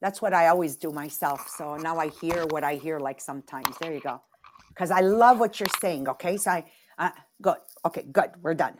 That's 0.00 0.22
what 0.22 0.32
I 0.32 0.48
always 0.48 0.76
do 0.76 0.90
myself. 0.90 1.48
So 1.48 1.76
now 1.76 1.98
I 1.98 2.08
hear 2.08 2.46
what 2.46 2.64
I 2.64 2.74
hear 2.74 2.98
like 2.98 3.20
sometimes. 3.20 3.76
There 3.78 3.92
you 3.92 4.00
go. 4.00 4.20
Because 4.68 4.90
I 4.90 5.00
love 5.00 5.38
what 5.38 5.60
you're 5.60 5.68
saying. 5.80 6.08
Okay. 6.08 6.36
So 6.36 6.50
I, 6.52 6.64
uh, 6.98 7.10
good. 7.40 7.56
Okay. 7.84 8.06
Good. 8.10 8.30
We're 8.40 8.54
done. 8.54 8.74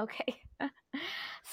Okay. 0.00 0.36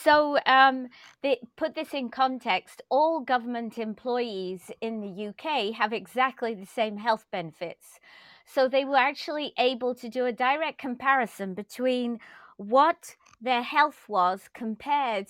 so, 0.04 0.38
um, 0.46 0.88
they 1.22 1.40
put 1.56 1.76
this 1.76 1.94
in 1.94 2.10
context. 2.10 2.82
All 2.90 3.22
government 3.22 3.78
employees 3.78 4.70
in 4.82 5.02
the 5.02 5.28
UK 5.28 5.74
have 5.76 5.94
exactly 5.94 6.54
the 6.54 6.66
same 6.66 6.98
health 6.98 7.26
benefits. 7.32 8.00
So, 8.46 8.68
they 8.68 8.86
were 8.86 8.98
actually 8.98 9.54
able 9.58 9.96
to 9.96 10.10
do 10.10 10.26
a 10.26 10.32
direct 10.32 10.78
comparison 10.78 11.54
between 11.54 12.20
what 12.58 13.16
their 13.44 13.62
health 13.62 14.06
was 14.08 14.50
compared 14.54 15.28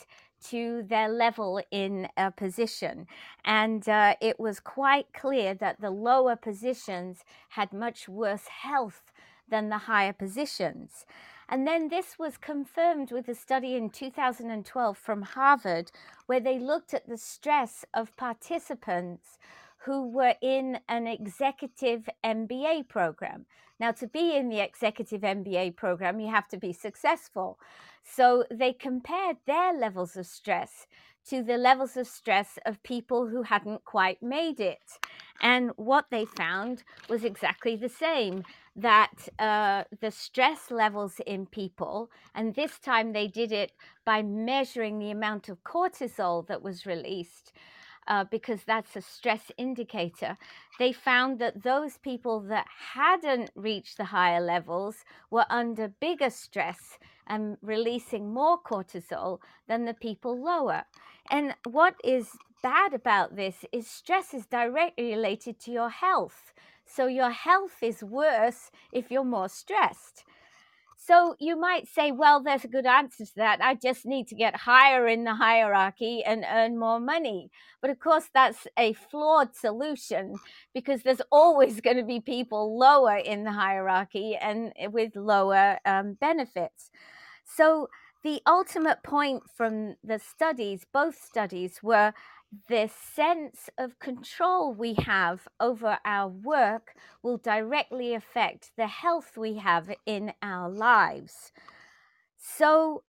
to 0.49 0.83
their 0.83 1.09
level 1.09 1.61
in 1.71 2.07
a 2.15 2.29
position. 2.31 3.07
And 3.43 3.87
uh, 3.89 4.15
it 4.21 4.39
was 4.39 4.59
quite 4.59 5.07
clear 5.13 5.53
that 5.55 5.81
the 5.81 5.89
lower 5.89 6.35
positions 6.35 7.23
had 7.49 7.73
much 7.73 8.07
worse 8.07 8.47
health 8.47 9.11
than 9.49 9.69
the 9.69 9.79
higher 9.79 10.13
positions. 10.13 11.05
And 11.49 11.67
then 11.67 11.89
this 11.89 12.17
was 12.17 12.37
confirmed 12.37 13.11
with 13.11 13.27
a 13.27 13.35
study 13.35 13.75
in 13.75 13.89
2012 13.89 14.97
from 14.97 15.21
Harvard, 15.21 15.91
where 16.25 16.39
they 16.39 16.57
looked 16.59 16.93
at 16.93 17.07
the 17.07 17.17
stress 17.17 17.85
of 17.93 18.15
participants 18.15 19.37
who 19.85 20.07
were 20.07 20.35
in 20.41 20.79
an 20.87 21.07
executive 21.07 22.07
MBA 22.23 22.87
program. 22.87 23.45
Now, 23.83 23.91
to 23.91 24.07
be 24.07 24.37
in 24.37 24.47
the 24.47 24.61
executive 24.61 25.23
MBA 25.23 25.75
program, 25.75 26.21
you 26.21 26.29
have 26.29 26.47
to 26.47 26.57
be 26.57 26.71
successful. 26.71 27.59
So 28.01 28.45
they 28.49 28.71
compared 28.71 29.35
their 29.45 29.77
levels 29.77 30.15
of 30.15 30.25
stress 30.25 30.87
to 31.27 31.43
the 31.43 31.57
levels 31.57 31.97
of 31.97 32.07
stress 32.07 32.57
of 32.65 32.81
people 32.83 33.27
who 33.27 33.41
hadn't 33.41 33.83
quite 33.83 34.23
made 34.23 34.61
it. 34.61 34.99
And 35.41 35.71
what 35.75 36.05
they 36.11 36.23
found 36.23 36.85
was 37.09 37.25
exactly 37.25 37.75
the 37.75 37.89
same 37.89 38.45
that 38.77 39.27
uh, 39.37 39.83
the 39.99 40.11
stress 40.11 40.71
levels 40.71 41.19
in 41.27 41.45
people, 41.45 42.09
and 42.33 42.55
this 42.55 42.79
time 42.79 43.11
they 43.11 43.27
did 43.27 43.51
it 43.51 43.73
by 44.05 44.23
measuring 44.23 44.97
the 44.97 45.11
amount 45.11 45.49
of 45.49 45.61
cortisol 45.65 46.47
that 46.47 46.61
was 46.61 46.85
released. 46.85 47.51
Uh, 48.07 48.25
because 48.25 48.63
that's 48.65 48.95
a 48.95 49.01
stress 49.01 49.51
indicator, 49.57 50.37
they 50.77 50.91
found 50.91 51.39
that 51.39 51.63
those 51.63 51.97
people 51.97 52.41
that 52.41 52.67
hadn't 52.93 53.49
reached 53.55 53.97
the 53.97 54.03
higher 54.05 54.41
levels 54.41 55.05
were 55.29 55.45
under 55.49 55.87
bigger 55.87 56.29
stress 56.29 56.99
and 57.27 57.57
releasing 57.61 58.33
more 58.33 58.61
cortisol 58.61 59.39
than 59.67 59.85
the 59.85 59.93
people 59.93 60.37
lower. 60.37 60.83
And 61.31 61.55
what 61.69 61.95
is 62.03 62.29
bad 62.61 62.93
about 62.93 63.35
this 63.35 63.65
is 63.71 63.87
stress 63.87 64.33
is 64.33 64.45
directly 64.45 65.11
related 65.11 65.59
to 65.61 65.71
your 65.71 65.89
health. 65.89 66.53
So 66.85 67.07
your 67.07 67.31
health 67.31 67.81
is 67.81 68.03
worse 68.03 68.71
if 68.91 69.09
you're 69.09 69.23
more 69.23 69.49
stressed. 69.49 70.25
So 71.05 71.35
you 71.37 71.59
might 71.59 71.89
say, 71.89 72.11
well, 72.13 72.41
there's 72.41 72.63
a 72.63 72.69
good 72.69 72.85
answer 72.85 73.25
to 73.25 73.35
that. 73.35 73.59
I 73.61 73.75
just 73.75 74.05
need 74.05 74.27
to 74.29 74.35
get 74.35 74.55
higher 74.55 75.05
in 75.05 75.25
the 75.25 75.35
hierarchy 75.35 76.23
and 76.23 76.45
earn 76.49 76.79
more 76.79 76.99
money. 76.99 77.49
But 77.81 77.89
of 77.89 77.99
course, 77.99 78.29
that's 78.33 78.67
a 78.79 78.93
flawed 78.93 79.53
solution 79.53 80.35
because 80.73 81.03
there's 81.03 81.21
always 81.31 81.81
going 81.81 81.97
to 81.97 82.03
be 82.03 82.21
people 82.21 82.77
lower 82.77 83.17
in 83.17 83.43
the 83.43 83.51
hierarchy 83.51 84.37
and 84.37 84.71
with 84.93 85.15
lower 85.17 85.77
um, 85.85 86.13
benefits. 86.13 86.89
So 87.43 87.89
the 88.23 88.41
ultimate 88.47 89.03
point 89.03 89.43
from 89.53 89.95
the 90.05 90.19
studies, 90.19 90.85
both 90.93 91.21
studies, 91.21 91.83
were 91.83 92.13
the 92.67 92.87
sense 92.87 93.69
of 93.77 93.99
control 93.99 94.73
we 94.73 94.93
have 94.95 95.47
over 95.59 95.97
our 96.05 96.27
work 96.27 96.95
will 97.21 97.37
directly 97.37 98.13
affect 98.13 98.71
the 98.77 98.87
health 98.87 99.37
we 99.37 99.55
have 99.55 99.89
in 100.05 100.33
our 100.41 100.69
lives. 100.69 101.51
So, 102.37 103.03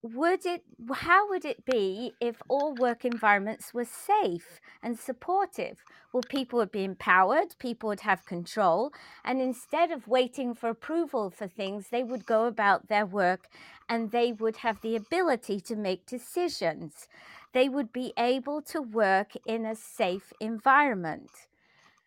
would 0.00 0.46
it 0.46 0.62
how 0.92 1.28
would 1.28 1.44
it 1.44 1.64
be 1.64 2.12
if 2.20 2.40
all 2.48 2.72
work 2.72 3.04
environments 3.04 3.74
were 3.74 3.84
safe 3.84 4.60
and 4.80 4.96
supportive 4.96 5.82
well 6.12 6.22
people 6.28 6.60
would 6.60 6.70
be 6.70 6.84
empowered 6.84 7.48
people 7.58 7.88
would 7.88 8.00
have 8.00 8.24
control 8.24 8.92
and 9.24 9.40
instead 9.40 9.90
of 9.90 10.06
waiting 10.06 10.54
for 10.54 10.68
approval 10.70 11.30
for 11.30 11.48
things 11.48 11.88
they 11.90 12.04
would 12.04 12.24
go 12.24 12.46
about 12.46 12.86
their 12.86 13.04
work 13.04 13.48
and 13.88 14.12
they 14.12 14.30
would 14.30 14.58
have 14.58 14.80
the 14.82 14.94
ability 14.94 15.58
to 15.58 15.74
make 15.74 16.06
decisions 16.06 17.08
they 17.52 17.68
would 17.68 17.92
be 17.92 18.12
able 18.18 18.62
to 18.62 18.82
work 18.82 19.32
in 19.46 19.64
a 19.64 19.74
safe 19.74 20.32
environment. 20.40 21.30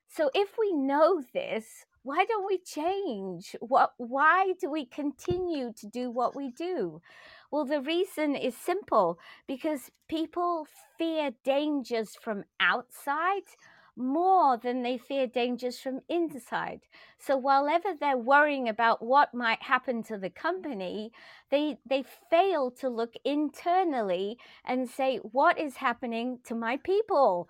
So 0.07 0.29
if 0.33 0.57
we 0.57 0.73
know 0.73 1.21
this 1.33 1.85
why 2.03 2.25
don't 2.25 2.47
we 2.47 2.57
change? 2.57 3.55
What 3.59 3.93
why 3.97 4.53
do 4.59 4.71
we 4.71 4.85
continue 4.85 5.71
to 5.73 5.87
do 5.87 6.09
what 6.09 6.35
we 6.35 6.49
do? 6.49 7.01
Well, 7.51 7.65
the 7.65 7.81
reason 7.81 8.35
is 8.35 8.55
simple 8.57 9.19
because 9.47 9.91
people 10.07 10.65
fear 10.97 11.31
dangers 11.43 12.15
from 12.15 12.45
outside 12.59 13.43
more 13.95 14.57
than 14.57 14.83
they 14.83 14.97
fear 14.97 15.27
dangers 15.27 15.79
from 15.79 16.01
inside. 16.07 16.81
So 17.19 17.37
whilever 17.37 17.89
they're 17.99 18.17
worrying 18.17 18.67
about 18.67 19.03
what 19.03 19.33
might 19.33 19.61
happen 19.63 20.03
to 20.03 20.17
the 20.17 20.29
company, 20.29 21.11
they 21.49 21.77
they 21.85 22.03
fail 22.29 22.71
to 22.71 22.89
look 22.89 23.13
internally 23.23 24.37
and 24.65 24.89
say 24.89 25.17
what 25.17 25.59
is 25.59 25.77
happening 25.77 26.39
to 26.45 26.55
my 26.55 26.77
people. 26.77 27.49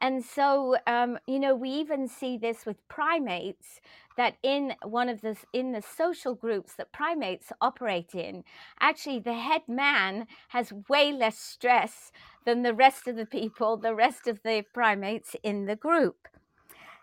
And 0.00 0.24
so, 0.24 0.76
um, 0.86 1.18
you 1.26 1.40
know, 1.40 1.56
we 1.56 1.70
even 1.70 2.06
see 2.06 2.38
this 2.38 2.64
with 2.64 2.86
primates 2.88 3.80
that 4.16 4.36
in 4.42 4.74
one 4.82 5.08
of 5.08 5.20
the 5.20 5.36
in 5.52 5.72
the 5.72 5.82
social 5.82 6.34
groups 6.34 6.74
that 6.74 6.92
primates 6.92 7.52
operate 7.60 8.14
in, 8.14 8.44
actually 8.80 9.20
the 9.20 9.34
head 9.34 9.62
man 9.68 10.26
has 10.48 10.72
way 10.88 11.12
less 11.12 11.38
stress 11.38 12.12
than 12.48 12.62
the 12.62 12.72
rest 12.72 13.06
of 13.06 13.14
the 13.14 13.26
people, 13.26 13.76
the 13.76 13.94
rest 13.94 14.26
of 14.26 14.42
the 14.42 14.64
primates 14.72 15.36
in 15.42 15.66
the 15.66 15.76
group. 15.76 16.28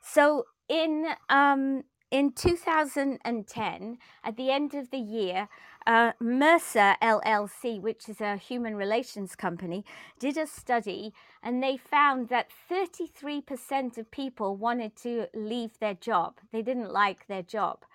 So 0.01 0.45
in 0.67 1.05
um, 1.29 1.83
in 2.09 2.31
2010, 2.31 3.97
at 4.23 4.37
the 4.37 4.49
end 4.49 4.73
of 4.73 4.89
the 4.89 4.97
year, 4.97 5.47
uh, 5.85 6.13
Mercer 6.19 6.95
LLC, 6.99 7.79
which 7.79 8.09
is 8.09 8.21
a 8.21 8.37
human 8.37 8.75
relations 8.75 9.35
company, 9.35 9.85
did 10.19 10.35
a 10.35 10.47
study 10.47 11.13
and 11.43 11.61
they 11.61 11.77
found 11.77 12.29
that 12.29 12.49
33% 12.71 13.99
of 13.99 14.09
people 14.09 14.55
wanted 14.55 14.95
to 14.95 15.27
leave 15.35 15.77
their 15.77 15.93
job. 15.93 16.39
They 16.51 16.63
didn't 16.63 16.91
like 16.91 17.27
their 17.27 17.43
job. 17.43 17.85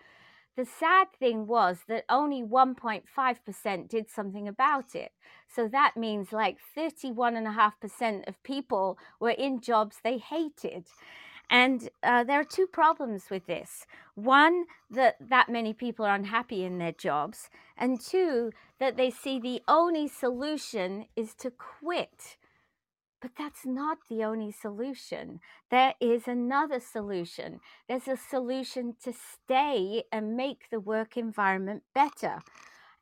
The 0.56 0.64
sad 0.64 1.08
thing 1.18 1.46
was 1.46 1.84
that 1.88 2.04
only 2.08 2.42
1.5% 2.42 3.88
did 3.88 4.10
something 4.10 4.48
about 4.48 4.94
it. 4.94 5.12
So 5.48 5.68
that 5.68 5.96
means 5.96 6.32
like 6.32 6.58
31.5% 6.76 8.28
of 8.28 8.42
people 8.42 8.98
were 9.18 9.30
in 9.30 9.60
jobs 9.60 9.98
they 10.02 10.18
hated. 10.18 10.86
And 11.48 11.88
uh, 12.04 12.22
there 12.22 12.40
are 12.40 12.44
two 12.44 12.68
problems 12.68 13.24
with 13.28 13.46
this. 13.46 13.84
One, 14.14 14.66
that 14.88 15.16
that 15.20 15.48
many 15.48 15.72
people 15.72 16.04
are 16.04 16.14
unhappy 16.14 16.64
in 16.64 16.78
their 16.78 16.92
jobs. 16.92 17.50
And 17.76 18.00
two, 18.00 18.52
that 18.78 18.96
they 18.96 19.10
see 19.10 19.40
the 19.40 19.62
only 19.66 20.06
solution 20.06 21.06
is 21.16 21.34
to 21.34 21.50
quit. 21.50 22.36
But 23.20 23.32
that's 23.36 23.66
not 23.66 23.98
the 24.08 24.24
only 24.24 24.50
solution. 24.50 25.40
There 25.70 25.94
is 26.00 26.26
another 26.26 26.80
solution. 26.80 27.60
There's 27.88 28.08
a 28.08 28.16
solution 28.16 28.96
to 29.04 29.12
stay 29.12 30.04
and 30.10 30.36
make 30.36 30.70
the 30.70 30.80
work 30.80 31.16
environment 31.16 31.82
better. 31.94 32.40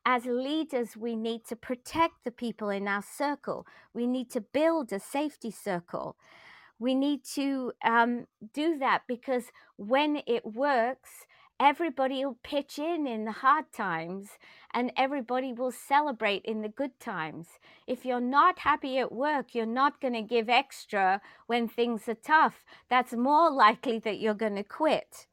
As 0.05 0.25
leaders, 0.25 0.97
we 0.97 1.15
need 1.15 1.45
to 1.45 1.55
protect 1.55 2.23
the 2.23 2.31
people 2.31 2.69
in 2.69 2.87
our 2.87 3.03
circle. 3.03 3.65
We 3.93 4.07
need 4.07 4.29
to 4.31 4.41
build 4.41 4.91
a 4.91 4.99
safety 4.99 5.51
circle 5.51 6.15
we 6.79 6.95
need 6.95 7.25
to 7.35 7.73
um, 7.83 8.25
do 8.53 8.77
that 8.79 9.01
because 9.07 9.51
when 9.75 10.21
it 10.25 10.45
works, 10.45 11.25
everybody 11.59 12.23
will 12.23 12.37
pitch 12.43 12.79
in 12.79 13.05
in 13.05 13.25
the 13.25 13.31
hard 13.31 13.65
times 13.73 14.29
and 14.73 14.91
everybody 14.95 15.51
will 15.51 15.71
celebrate 15.71 16.43
in 16.45 16.61
the 16.61 16.69
good 16.69 16.99
times. 16.99 17.47
If 17.87 18.05
you're 18.05 18.21
not 18.21 18.59
happy 18.59 18.97
at 18.99 19.11
work, 19.11 19.53
you're 19.53 19.65
not 19.65 19.99
going 19.99 20.13
to 20.13 20.21
give 20.21 20.47
extra 20.47 21.21
when 21.47 21.67
things 21.67 22.07
are 22.07 22.15
tough. 22.15 22.63
That's 22.89 23.13
more 23.13 23.51
likely 23.65 23.99
that 23.99 24.19
you're 24.19 24.33
going 24.33 24.55
to 24.55 24.63
quit. 24.63 25.27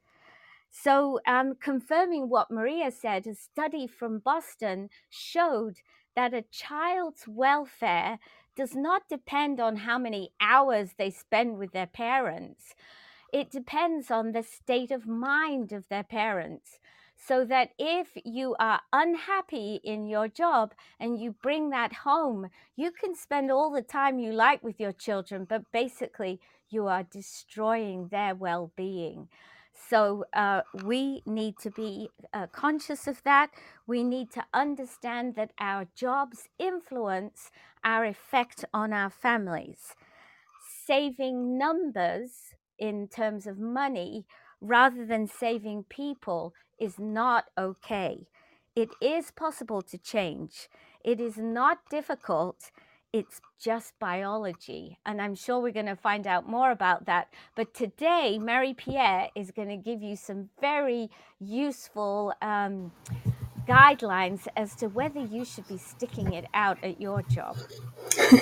So, 0.70 1.20
um, 1.26 1.54
confirming 1.58 2.28
what 2.28 2.50
Maria 2.50 2.90
said, 2.90 3.26
a 3.26 3.34
study 3.34 3.86
from 3.86 4.18
Boston 4.18 4.90
showed 5.08 5.76
that 6.14 6.34
a 6.34 6.44
child's 6.50 7.26
welfare 7.26 8.18
does 8.56 8.74
not 8.74 9.02
depend 9.08 9.60
on 9.60 9.76
how 9.76 9.98
many 9.98 10.32
hours 10.40 10.90
they 10.98 11.10
spend 11.10 11.58
with 11.58 11.72
their 11.72 11.86
parents. 11.86 12.74
It 13.32 13.50
depends 13.50 14.10
on 14.10 14.32
the 14.32 14.42
state 14.42 14.90
of 14.90 15.06
mind 15.06 15.72
of 15.72 15.88
their 15.88 16.04
parents. 16.04 16.78
So 17.18 17.46
that 17.46 17.70
if 17.78 18.08
you 18.24 18.56
are 18.60 18.82
unhappy 18.92 19.80
in 19.82 20.06
your 20.06 20.28
job 20.28 20.74
and 21.00 21.18
you 21.18 21.32
bring 21.32 21.70
that 21.70 21.94
home, 22.04 22.50
you 22.76 22.90
can 22.90 23.14
spend 23.14 23.50
all 23.50 23.72
the 23.72 23.80
time 23.80 24.18
you 24.18 24.32
like 24.32 24.62
with 24.62 24.78
your 24.78 24.92
children, 24.92 25.46
but 25.48 25.72
basically 25.72 26.40
you 26.68 26.86
are 26.88 27.02
destroying 27.04 28.08
their 28.08 28.34
well 28.34 28.70
being. 28.76 29.28
So 29.88 30.24
uh, 30.32 30.62
we 30.84 31.22
need 31.26 31.58
to 31.58 31.70
be 31.70 32.10
uh, 32.32 32.46
conscious 32.48 33.06
of 33.06 33.22
that. 33.24 33.50
We 33.86 34.02
need 34.02 34.30
to 34.32 34.44
understand 34.52 35.34
that 35.36 35.52
our 35.58 35.86
jobs 35.94 36.48
influence 36.58 37.50
our 37.84 38.04
effect 38.04 38.64
on 38.72 38.92
our 38.92 39.10
families. 39.10 39.94
Saving 40.86 41.58
numbers 41.58 42.55
in 42.78 43.08
terms 43.08 43.46
of 43.46 43.58
money 43.58 44.26
rather 44.60 45.04
than 45.04 45.26
saving 45.26 45.84
people 45.84 46.54
is 46.78 46.98
not 46.98 47.46
okay. 47.58 48.26
It 48.74 48.90
is 49.00 49.30
possible 49.30 49.82
to 49.82 49.98
change. 49.98 50.68
It 51.04 51.20
is 51.20 51.36
not 51.36 51.78
difficult 51.90 52.70
it's 53.16 53.40
just 53.58 53.98
biology. 53.98 54.98
And 55.06 55.22
I'm 55.22 55.34
sure 55.34 55.58
we're 55.58 55.72
going 55.72 55.86
to 55.86 55.96
find 55.96 56.26
out 56.26 56.46
more 56.48 56.70
about 56.70 57.06
that. 57.06 57.28
But 57.54 57.72
today, 57.72 58.38
Marie 58.38 58.74
Pierre 58.74 59.30
is 59.34 59.50
going 59.50 59.68
to 59.68 59.76
give 59.76 60.02
you 60.02 60.16
some 60.16 60.50
very 60.60 61.08
useful 61.40 62.34
um, 62.42 62.92
guidelines 63.66 64.46
as 64.56 64.74
to 64.76 64.86
whether 64.88 65.20
you 65.20 65.44
should 65.44 65.66
be 65.68 65.78
sticking 65.78 66.32
it 66.32 66.46
out 66.54 66.78
at 66.82 67.00
your 67.00 67.22
job. 67.22 67.56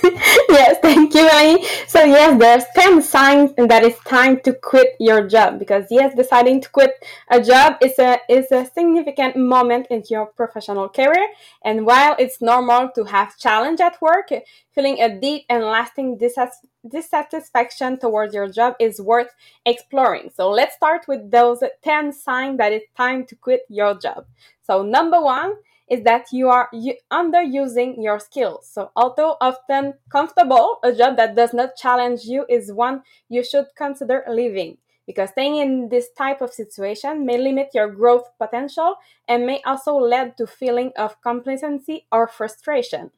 yes, 0.48 0.76
thank 0.82 1.14
you, 1.14 1.24
Melanie. 1.26 1.66
So 1.88 2.04
yes, 2.04 2.38
there's 2.38 2.64
10 2.74 3.02
signs 3.02 3.50
that 3.56 3.82
it's 3.84 3.98
time 4.04 4.40
to 4.40 4.52
quit 4.52 4.94
your 5.00 5.26
job 5.26 5.58
because 5.58 5.86
yes, 5.90 6.14
deciding 6.14 6.60
to 6.62 6.68
quit 6.68 6.92
a 7.30 7.40
job 7.40 7.76
is 7.82 7.98
a 7.98 8.18
is 8.28 8.52
a 8.52 8.66
significant 8.66 9.36
moment 9.36 9.86
in 9.90 10.02
your 10.08 10.26
professional 10.26 10.88
career. 10.88 11.28
And 11.64 11.86
while 11.86 12.14
it's 12.18 12.40
normal 12.40 12.90
to 12.94 13.04
have 13.04 13.36
challenge 13.38 13.80
at 13.80 14.00
work, 14.00 14.30
feeling 14.74 15.00
a 15.00 15.20
deep 15.20 15.44
and 15.48 15.64
lasting 15.64 16.18
dissatisfaction 16.18 17.98
towards 17.98 18.34
your 18.34 18.48
job 18.48 18.74
is 18.80 19.00
worth 19.00 19.34
exploring. 19.64 20.30
So 20.34 20.50
let's 20.50 20.74
start 20.74 21.06
with 21.06 21.30
those 21.30 21.62
10 21.82 22.12
signs 22.12 22.58
that 22.58 22.72
it's 22.72 22.90
time 22.96 23.24
to 23.26 23.36
quit 23.36 23.62
your 23.68 23.94
job. 23.94 24.26
So 24.62 24.82
number 24.82 25.20
one 25.20 25.54
is 25.88 26.02
that 26.04 26.32
you 26.32 26.48
are 26.48 26.70
underusing 27.12 28.02
your 28.02 28.18
skills. 28.18 28.68
So 28.72 28.90
although 28.96 29.36
often 29.40 29.94
comfortable, 30.08 30.78
a 30.82 30.92
job 30.92 31.16
that 31.18 31.36
does 31.36 31.52
not 31.52 31.76
challenge 31.76 32.24
you 32.24 32.46
is 32.48 32.72
one 32.72 33.02
you 33.28 33.44
should 33.44 33.66
consider 33.76 34.24
leaving 34.28 34.78
because 35.06 35.30
staying 35.30 35.56
in 35.56 35.88
this 35.90 36.08
type 36.16 36.40
of 36.40 36.52
situation 36.52 37.26
may 37.26 37.36
limit 37.36 37.68
your 37.74 37.90
growth 37.90 38.30
potential 38.38 38.96
and 39.28 39.44
may 39.44 39.60
also 39.66 39.94
lead 39.96 40.36
to 40.38 40.46
feeling 40.46 40.90
of 40.96 41.20
complacency 41.20 42.06
or 42.10 42.26
frustration. 42.26 43.10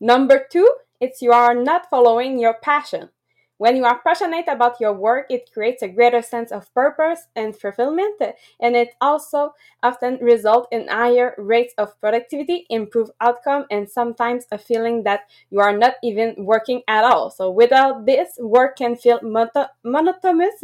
Number 0.00 0.46
two, 0.50 0.68
it's 1.00 1.22
you 1.22 1.32
are 1.32 1.54
not 1.54 1.90
following 1.90 2.38
your 2.38 2.54
passion. 2.54 3.10
When 3.56 3.74
you 3.74 3.84
are 3.84 4.00
passionate 4.06 4.46
about 4.46 4.80
your 4.80 4.92
work, 4.92 5.26
it 5.28 5.50
creates 5.52 5.82
a 5.82 5.88
greater 5.88 6.22
sense 6.22 6.52
of 6.52 6.72
purpose 6.72 7.26
and 7.34 7.56
fulfillment, 7.56 8.22
and 8.60 8.76
it 8.76 8.94
also 9.00 9.54
often 9.82 10.18
results 10.22 10.68
in 10.70 10.86
higher 10.86 11.34
rates 11.36 11.74
of 11.76 12.00
productivity, 12.00 12.66
improved 12.70 13.10
outcome, 13.20 13.66
and 13.68 13.90
sometimes 13.90 14.46
a 14.52 14.58
feeling 14.58 15.02
that 15.02 15.22
you 15.50 15.58
are 15.58 15.76
not 15.76 15.94
even 16.04 16.36
working 16.38 16.82
at 16.86 17.02
all. 17.02 17.30
So 17.30 17.50
without 17.50 18.06
this, 18.06 18.38
work 18.38 18.76
can 18.76 18.94
feel 18.94 19.18
monotonous 19.22 20.62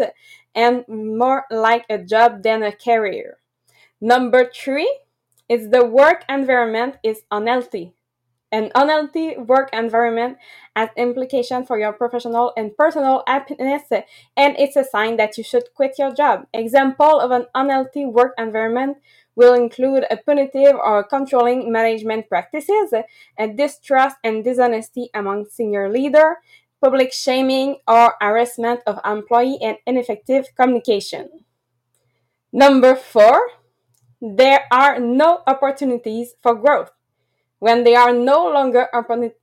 and 0.54 0.84
more 0.86 1.46
like 1.50 1.86
a 1.90 1.98
job 1.98 2.44
than 2.44 2.62
a 2.62 2.70
career. 2.70 3.38
Number 4.00 4.48
three 4.54 5.00
is 5.48 5.70
the 5.70 5.84
work 5.84 6.24
environment 6.28 6.98
is 7.02 7.22
unhealthy 7.32 7.92
An 8.54 8.70
unhealthy 8.76 9.36
work 9.36 9.70
environment 9.72 10.38
has 10.76 10.88
implications 10.96 11.66
for 11.66 11.76
your 11.76 11.92
professional 11.92 12.52
and 12.56 12.70
personal 12.76 13.24
happiness, 13.26 13.82
and 13.90 14.54
it's 14.56 14.76
a 14.76 14.84
sign 14.84 15.16
that 15.16 15.36
you 15.36 15.42
should 15.42 15.74
quit 15.74 15.98
your 15.98 16.14
job. 16.14 16.46
Example 16.54 17.18
of 17.18 17.32
an 17.32 17.46
unhealthy 17.52 18.06
work 18.06 18.32
environment 18.38 18.98
will 19.34 19.54
include 19.54 20.04
a 20.08 20.18
punitive 20.18 20.76
or 20.76 21.02
controlling 21.02 21.72
management 21.72 22.28
practices, 22.28 22.94
and 23.36 23.58
distrust 23.58 24.18
and 24.22 24.44
dishonesty 24.44 25.10
among 25.12 25.46
senior 25.46 25.90
leader, 25.90 26.36
public 26.80 27.12
shaming 27.12 27.78
or 27.88 28.14
harassment 28.20 28.78
of 28.86 29.00
employee 29.04 29.58
and 29.60 29.78
ineffective 29.84 30.46
communication. 30.54 31.28
Number 32.52 32.94
four, 32.94 33.50
there 34.20 34.60
are 34.70 35.00
no 35.00 35.42
opportunities 35.44 36.34
for 36.40 36.54
growth. 36.54 36.92
When 37.64 37.82
there 37.82 37.98
are 37.98 38.12
no 38.12 38.44
longer 38.52 38.90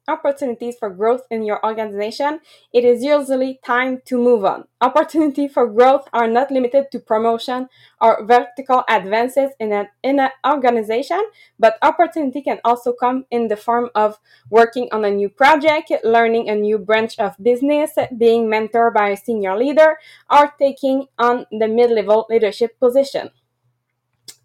opportunities 0.08 0.76
for 0.78 0.92
growth 0.92 1.24
in 1.32 1.42
your 1.42 1.60
organization, 1.66 2.40
it 2.72 2.86
is 2.86 3.04
usually 3.04 3.60
time 3.66 4.04
to 4.06 4.16
move 4.16 4.46
on. 4.46 4.66
Opportunity 4.80 5.48
for 5.48 5.66
growth 5.66 6.08
are 6.14 6.28
not 6.28 6.52
limited 6.52 6.92
to 6.92 7.00
promotion 7.00 7.68
or 8.00 8.24
vertical 8.24 8.84
advances 8.88 9.50
in 9.60 9.74
an, 9.74 9.88
in 10.04 10.20
an 10.20 10.30
organization, 10.46 11.20
but 11.58 11.80
opportunity 11.82 12.44
can 12.44 12.60
also 12.64 12.94
come 12.94 13.26
in 13.32 13.48
the 13.48 13.58
form 13.58 13.90
of 13.96 14.20
working 14.52 14.88
on 14.92 15.04
a 15.04 15.10
new 15.10 15.28
project, 15.28 15.92
learning 16.04 16.48
a 16.48 16.54
new 16.54 16.78
branch 16.78 17.18
of 17.18 17.36
business, 17.42 17.98
being 18.16 18.46
mentored 18.46 18.94
by 18.94 19.10
a 19.10 19.18
senior 19.18 19.58
leader, 19.58 19.98
or 20.30 20.54
taking 20.60 21.08
on 21.18 21.48
the 21.50 21.68
mid-level 21.68 22.28
leadership 22.30 22.80
position. 22.80 23.32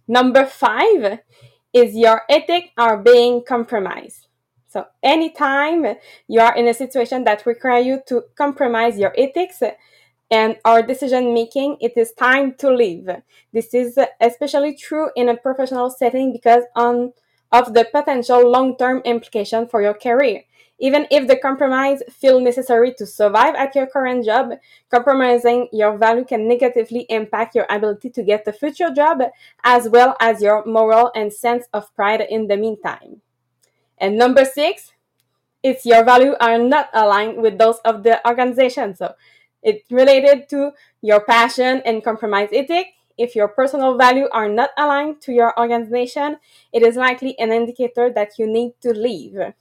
Number 0.09 0.47
five, 0.47 1.19
is 1.77 1.95
your 1.95 2.23
ethic 2.31 2.73
are 2.79 2.97
being 2.97 3.45
compromised. 3.45 4.29
So 4.67 4.87
anytime 5.03 5.85
you 6.27 6.41
are 6.41 6.57
in 6.57 6.67
a 6.69 6.75
situation 6.75 7.25
that 7.25 7.45
require 7.45 7.81
you 7.81 8.01
to 8.09 8.23
compromise 8.35 8.99
your 8.99 9.13
ethics 9.19 9.63
and 10.31 10.57
our 10.65 10.83
decision 10.83 11.35
making, 11.35 11.77
it 11.81 11.93
is 11.97 12.13
time 12.13 12.55
to 12.61 12.75
leave. 12.75 13.09
This 13.53 13.75
is 13.75 13.99
especially 14.21 14.75
true 14.75 15.11
in 15.17 15.29
a 15.29 15.37
professional 15.37 15.91
setting 15.91 16.33
because 16.33 16.65
on 16.75 17.13
of 17.53 17.75
the 17.75 17.85
potential 17.85 18.51
long-term 18.51 19.03
implication 19.05 19.69
for 19.69 19.81
your 19.83 19.95
career. 19.95 20.43
Even 20.79 21.07
if 21.11 21.27
the 21.27 21.39
compromise 21.39 22.03
feel 22.11 22.39
necessary 22.39 22.93
to 22.99 23.07
survive 23.07 23.55
at 23.55 23.75
your 23.75 23.87
current 23.87 24.27
job, 24.27 24.51
compromising 24.91 25.69
your 25.73 25.97
value 25.97 26.25
can 26.25 26.47
negatively 26.47 27.07
impact 27.09 27.55
your 27.55 27.67
ability 27.71 28.11
to 28.11 28.23
get 28.23 28.47
a 28.47 28.53
future 28.53 28.91
job 28.91 29.23
as 29.65 29.89
well 29.89 30.17
as 30.21 30.43
your 30.43 30.65
moral 30.67 31.11
and 31.15 31.33
sense 31.33 31.67
of 31.73 31.95
pride 31.97 32.21
in 32.21 32.47
the 32.47 32.57
meantime. 32.59 33.23
And 33.99 34.19
number 34.19 34.45
six, 34.45 34.93
it's 35.63 35.87
your 35.87 36.05
value 36.05 36.35
are 36.41 36.59
not 36.59 36.91
aligned 36.93 37.39
with 37.39 37.59
those 37.59 37.79
of 37.79 38.03
the 38.03 38.21
organization. 38.29 38.95
So 38.95 39.15
it's 39.63 39.91
related 39.91 40.49
to 40.51 40.73
your 41.01 41.21
passion 41.21 41.83
and 41.87 42.05
compromise 42.05 42.51
ethic. 42.53 42.89
If 43.17 43.35
your 43.35 43.49
personal 43.49 43.97
value 43.97 44.29
are 44.31 44.49
not 44.49 44.71
aligned 44.77 45.23
to 45.23 45.33
your 45.33 45.59
organization, 45.59 46.37
it 46.71 46.83
is 46.83 46.97
likely 46.97 47.39
an 47.39 47.51
indicator 47.51 48.13
that 48.15 48.39
you 48.39 48.47
need 48.47 48.75
to 48.83 48.93
leave. 48.93 49.55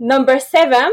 Number 0.00 0.40
seven 0.40 0.90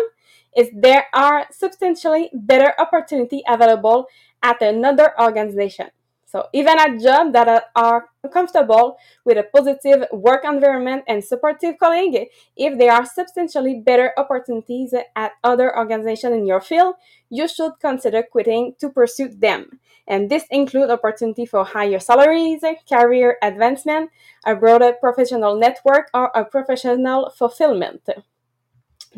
is 0.54 0.70
there 0.74 1.06
are 1.14 1.48
substantially 1.50 2.30
better 2.34 2.74
opportunity 2.78 3.42
available 3.48 4.08
at 4.44 4.62
another 4.62 5.20
organization. 5.20 5.88
So 6.26 6.48
even 6.52 6.78
at 6.78 7.00
jobs 7.00 7.32
that 7.32 7.70
are 7.74 8.10
comfortable 8.34 8.98
with 9.24 9.38
a 9.38 9.44
positive 9.44 10.04
work 10.12 10.44
environment 10.44 11.06
and 11.08 11.24
supportive 11.24 11.78
colleague, 11.80 12.28
if 12.58 12.78
there 12.78 12.92
are 12.92 13.06
substantially 13.06 13.80
better 13.80 14.12
opportunities 14.18 14.94
at 15.16 15.32
other 15.42 15.76
organizations 15.76 16.34
in 16.36 16.46
your 16.46 16.60
field, 16.60 16.96
you 17.30 17.48
should 17.48 17.80
consider 17.80 18.24
quitting 18.24 18.76
to 18.80 18.90
pursue 18.90 19.30
them. 19.30 19.80
And 20.06 20.30
this 20.30 20.44
include 20.52 20.90
opportunity 20.90 21.46
for 21.46 21.64
higher 21.64 22.00
salaries, 22.00 22.62
career 22.90 23.38
advancement, 23.42 24.10
a 24.46 24.54
broader 24.54 24.94
professional 25.00 25.58
network, 25.58 26.10
or 26.14 26.30
a 26.36 26.44
professional 26.44 27.30
fulfillment. 27.30 28.02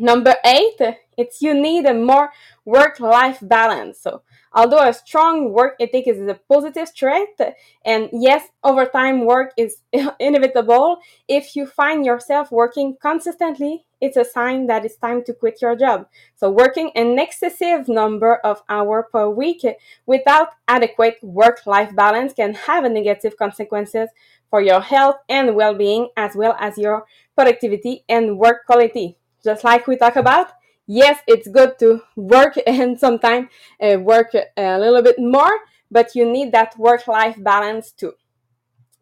Number 0.00 0.36
eight, 0.46 0.80
it's 1.18 1.42
you 1.42 1.52
need 1.52 1.84
a 1.84 1.92
more 1.92 2.30
work-life 2.64 3.38
balance. 3.42 4.00
So 4.00 4.22
although 4.50 4.88
a 4.88 4.94
strong 4.94 5.52
work 5.52 5.74
ethic 5.78 6.08
is 6.08 6.26
a 6.26 6.40
positive 6.48 6.94
trait, 6.94 7.38
and 7.84 8.08
yes, 8.10 8.48
overtime 8.64 9.26
work 9.26 9.52
is 9.58 9.82
inevitable, 10.18 11.00
if 11.28 11.54
you 11.54 11.66
find 11.66 12.06
yourself 12.06 12.50
working 12.50 12.96
consistently, 12.98 13.84
it's 14.00 14.16
a 14.16 14.24
sign 14.24 14.68
that 14.68 14.86
it's 14.86 14.96
time 14.96 15.22
to 15.24 15.34
quit 15.34 15.60
your 15.60 15.76
job. 15.76 16.06
So 16.34 16.50
working 16.50 16.92
an 16.94 17.18
excessive 17.18 17.86
number 17.86 18.36
of 18.36 18.62
hours 18.70 19.04
per 19.12 19.28
week 19.28 19.66
without 20.06 20.48
adequate 20.66 21.18
work-life 21.22 21.94
balance 21.94 22.32
can 22.32 22.54
have 22.54 22.84
a 22.84 22.88
negative 22.88 23.36
consequences 23.36 24.08
for 24.48 24.62
your 24.62 24.80
health 24.80 25.16
and 25.28 25.54
well-being 25.54 26.08
as 26.16 26.34
well 26.34 26.56
as 26.58 26.78
your 26.78 27.04
productivity 27.36 28.02
and 28.08 28.38
work 28.38 28.64
quality 28.64 29.18
just 29.42 29.64
like 29.64 29.86
we 29.86 29.96
talk 29.96 30.16
about 30.16 30.48
yes 30.86 31.20
it's 31.26 31.48
good 31.48 31.78
to 31.78 32.00
work 32.16 32.58
and 32.66 32.98
sometimes 32.98 33.48
uh, 33.80 33.98
work 33.98 34.34
a 34.56 34.78
little 34.78 35.02
bit 35.02 35.18
more 35.18 35.60
but 35.90 36.14
you 36.14 36.30
need 36.30 36.52
that 36.52 36.78
work 36.78 37.06
life 37.08 37.36
balance 37.42 37.90
too. 37.90 38.12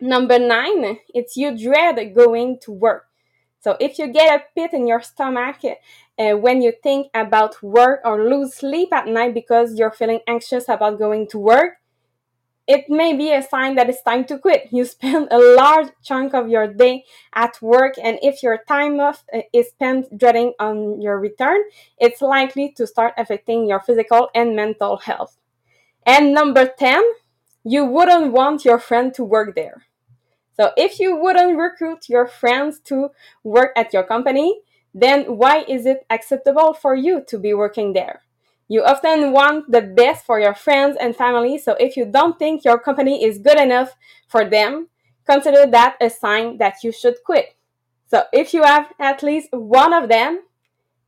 Number 0.00 0.38
nine 0.38 0.98
it's 1.14 1.36
you 1.36 1.56
dread 1.56 2.14
going 2.14 2.58
to 2.62 2.72
work. 2.72 3.06
So 3.60 3.76
if 3.80 3.98
you 3.98 4.08
get 4.08 4.40
a 4.40 4.44
pit 4.54 4.72
in 4.72 4.86
your 4.86 5.02
stomach 5.02 5.56
uh, 5.64 6.32
when 6.36 6.62
you 6.62 6.72
think 6.82 7.08
about 7.14 7.62
work 7.62 8.00
or 8.04 8.28
lose 8.28 8.54
sleep 8.54 8.92
at 8.92 9.08
night 9.08 9.34
because 9.34 9.78
you're 9.78 9.90
feeling 9.90 10.20
anxious 10.26 10.68
about 10.68 10.98
going 10.98 11.26
to 11.28 11.38
work 11.38 11.74
it 12.68 12.90
may 12.90 13.16
be 13.16 13.32
a 13.32 13.42
sign 13.42 13.74
that 13.76 13.88
it's 13.88 14.02
time 14.02 14.26
to 14.26 14.38
quit. 14.38 14.68
You 14.70 14.84
spend 14.96 15.28
a 15.30 15.38
large 15.38 15.88
chunk 16.04 16.34
of 16.34 16.48
your 16.48 16.68
day 16.68 17.04
at 17.34 17.60
work, 17.62 17.94
and 18.00 18.18
if 18.22 18.42
your 18.42 18.58
time 18.68 19.00
off 19.00 19.24
uh, 19.34 19.40
is 19.52 19.70
spent 19.70 20.16
dreading 20.16 20.52
on 20.60 21.00
your 21.00 21.18
return, 21.18 21.62
it's 21.98 22.20
likely 22.20 22.72
to 22.76 22.86
start 22.86 23.14
affecting 23.16 23.66
your 23.66 23.80
physical 23.80 24.28
and 24.34 24.54
mental 24.54 24.98
health. 24.98 25.38
And 26.06 26.32
number 26.32 26.66
10, 26.66 27.02
you 27.64 27.84
wouldn't 27.84 28.32
want 28.32 28.64
your 28.64 28.78
friend 28.78 29.12
to 29.14 29.24
work 29.24 29.54
there. 29.54 29.84
So 30.54 30.72
if 30.76 30.98
you 30.98 31.16
wouldn't 31.16 31.56
recruit 31.56 32.08
your 32.08 32.26
friends 32.26 32.80
to 32.84 33.10
work 33.44 33.72
at 33.76 33.92
your 33.92 34.02
company, 34.02 34.60
then 34.92 35.36
why 35.36 35.64
is 35.68 35.86
it 35.86 36.04
acceptable 36.10 36.72
for 36.74 36.94
you 36.94 37.22
to 37.28 37.38
be 37.38 37.54
working 37.54 37.92
there? 37.92 38.22
You 38.68 38.84
often 38.84 39.32
want 39.32 39.70
the 39.72 39.80
best 39.80 40.26
for 40.26 40.38
your 40.38 40.54
friends 40.54 40.96
and 41.00 41.16
family, 41.16 41.56
so 41.58 41.74
if 41.80 41.96
you 41.96 42.04
don't 42.04 42.38
think 42.38 42.64
your 42.64 42.78
company 42.78 43.24
is 43.24 43.38
good 43.38 43.58
enough 43.58 43.94
for 44.28 44.44
them, 44.44 44.88
consider 45.26 45.66
that 45.66 45.96
a 46.00 46.10
sign 46.10 46.58
that 46.58 46.84
you 46.84 46.92
should 46.92 47.16
quit. 47.24 47.56
So 48.06 48.24
if 48.32 48.52
you 48.54 48.62
have 48.62 48.92
at 48.98 49.22
least 49.22 49.48
one 49.52 49.92
of 49.92 50.08
them, 50.08 50.42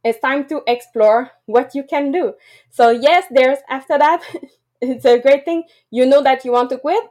it's 0.05 0.21
time 0.21 0.47
to 0.49 0.63
explore 0.67 1.31
what 1.47 1.75
you 1.75 1.85
can 1.85 2.11
do. 2.13 2.35
So 2.71 2.91
yes, 2.91 3.27
there's 3.31 3.59
after 3.69 3.99
that, 3.99 4.23
it's 4.81 5.05
a 5.05 5.19
great 5.19 5.45
thing. 5.45 5.65
You 5.91 6.07
know 6.07 6.23
that 6.23 6.45
you 6.45 6.53
want 6.53 6.71
to 6.71 6.79
quit, 6.79 7.05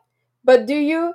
but 0.43 0.65
do 0.65 0.75
you 0.75 1.13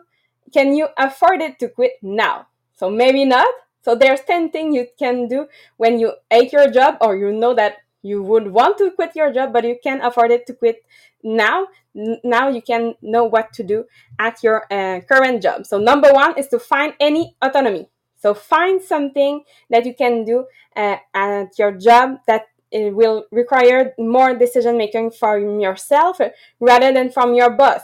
can 0.53 0.75
you 0.75 0.89
afford 0.97 1.43
it 1.43 1.59
to 1.59 1.69
quit 1.69 1.93
now? 2.03 2.47
So 2.77 2.91
maybe 2.91 3.25
not. 3.25 3.49
So 3.83 3.95
there's 3.95 4.21
10 4.23 4.51
things 4.51 4.75
you 4.75 4.87
can 4.99 5.29
do 5.29 5.47
when 5.77 5.99
you 5.99 6.13
hate 6.31 6.53
your 6.53 6.71
job 6.71 6.97
or 7.01 7.17
you 7.17 7.33
know 7.33 7.55
that 7.55 7.79
you 8.05 8.23
would 8.23 8.49
want 8.53 8.77
to 8.79 8.91
quit 8.91 9.17
your 9.17 9.33
job 9.33 9.53
but 9.53 9.65
you 9.65 9.77
can't 9.83 10.05
afford 10.05 10.31
it 10.31 10.47
to 10.47 10.53
quit 10.53 10.85
now. 11.23 11.67
Now 11.95 12.49
you 12.49 12.61
can 12.61 12.95
know 13.01 13.25
what 13.25 13.53
to 13.55 13.63
do 13.63 13.87
at 14.19 14.43
your 14.43 14.67
uh, 14.71 15.01
current 15.01 15.43
job. 15.43 15.67
So 15.67 15.79
number 15.79 16.13
one 16.13 16.39
is 16.39 16.49
to 16.49 16.59
find 16.59 16.93
any 17.01 17.35
autonomy. 17.41 17.89
So 18.17 18.35
find 18.35 18.81
something 18.81 19.45
that 19.71 19.87
you 19.87 19.95
can 19.95 20.25
do 20.25 20.45
uh, 20.77 20.97
at 21.15 21.59
your 21.59 21.73
job 21.73 22.19
that 22.27 22.47
it 22.71 22.95
will 22.95 23.25
require 23.31 23.95
more 23.99 24.35
decision 24.37 24.77
making 24.77 25.13
from 25.13 25.61
yourself 25.61 26.21
rather 26.61 26.93
than 26.93 27.11
from 27.11 27.35
your 27.35 27.51
boss. 27.51 27.81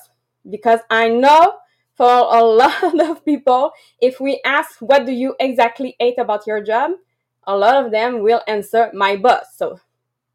Because 0.49 0.81
i 0.91 1.09
know 1.09 1.57
for 1.97 2.07
a 2.07 2.43
lot 2.61 3.01
of 3.01 3.25
people 3.25 3.73
if 4.01 4.21
we 4.21 4.41
ask 4.45 4.81
what 4.81 5.07
do 5.07 5.13
you 5.13 5.35
exactly 5.41 5.97
hate 5.99 6.19
about 6.19 6.47
your 6.47 6.63
job? 6.63 6.93
a 7.47 7.57
lot 7.57 7.85
of 7.85 7.91
them 7.91 8.23
will 8.23 8.43
answer 8.47 8.91
my 8.95 9.17
boss. 9.17 9.57
So 9.57 9.81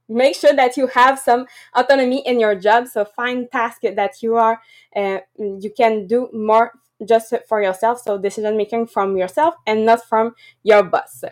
make 0.07 0.35
sure 0.35 0.53
that 0.53 0.77
you 0.77 0.87
have 0.87 1.19
some 1.19 1.45
autonomy 1.73 2.21
in 2.25 2.39
your 2.39 2.55
job. 2.55 2.87
So 2.87 3.05
find 3.05 3.49
tasks 3.51 3.85
that 3.95 4.21
you 4.21 4.35
are 4.35 4.61
uh, 4.95 5.19
you 5.37 5.71
can 5.75 6.07
do 6.07 6.29
more 6.33 6.73
just 7.07 7.33
for 7.47 7.61
yourself. 7.61 8.01
So 8.01 8.17
decision 8.17 8.57
making 8.57 8.87
from 8.87 9.17
yourself 9.17 9.55
and 9.67 9.85
not 9.85 10.05
from 10.07 10.35
your 10.63 10.83
boss. 10.83 11.23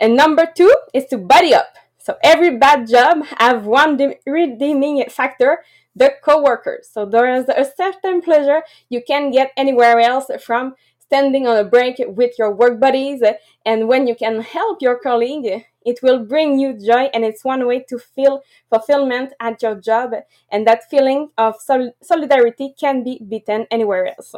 And 0.00 0.16
number 0.16 0.46
two 0.54 0.74
is 0.92 1.06
to 1.06 1.18
buddy 1.18 1.54
up. 1.54 1.76
So 1.98 2.16
every 2.22 2.58
bad 2.58 2.88
job 2.88 3.24
have 3.38 3.64
one 3.64 3.98
redeeming 4.26 5.04
factor 5.08 5.64
the 5.96 6.12
co-workers. 6.22 6.88
So 6.92 7.06
there 7.06 7.32
is 7.34 7.48
a 7.48 7.64
certain 7.64 8.20
pleasure 8.20 8.62
you 8.88 9.00
can 9.06 9.30
get 9.30 9.52
anywhere 9.56 10.00
else 10.00 10.26
from 10.44 10.74
standing 10.98 11.46
on 11.46 11.56
a 11.56 11.64
break 11.64 12.02
with 12.06 12.38
your 12.38 12.52
work 12.52 12.80
buddies. 12.80 13.22
And 13.64 13.88
when 13.88 14.06
you 14.06 14.14
can 14.14 14.40
help 14.40 14.82
your 14.82 14.98
colleague 14.98 15.64
It 15.84 16.00
will 16.02 16.24
bring 16.24 16.58
you 16.58 16.72
joy, 16.72 17.10
and 17.14 17.24
it's 17.24 17.44
one 17.44 17.66
way 17.66 17.84
to 17.88 17.98
feel 17.98 18.42
fulfillment 18.70 19.32
at 19.40 19.62
your 19.62 19.74
job. 19.76 20.14
And 20.50 20.66
that 20.66 20.88
feeling 20.90 21.30
of 21.38 21.60
sol- 21.60 21.94
solidarity 22.02 22.74
can 22.78 23.04
be 23.04 23.20
beaten 23.26 23.66
anywhere 23.70 24.06
else. 24.08 24.34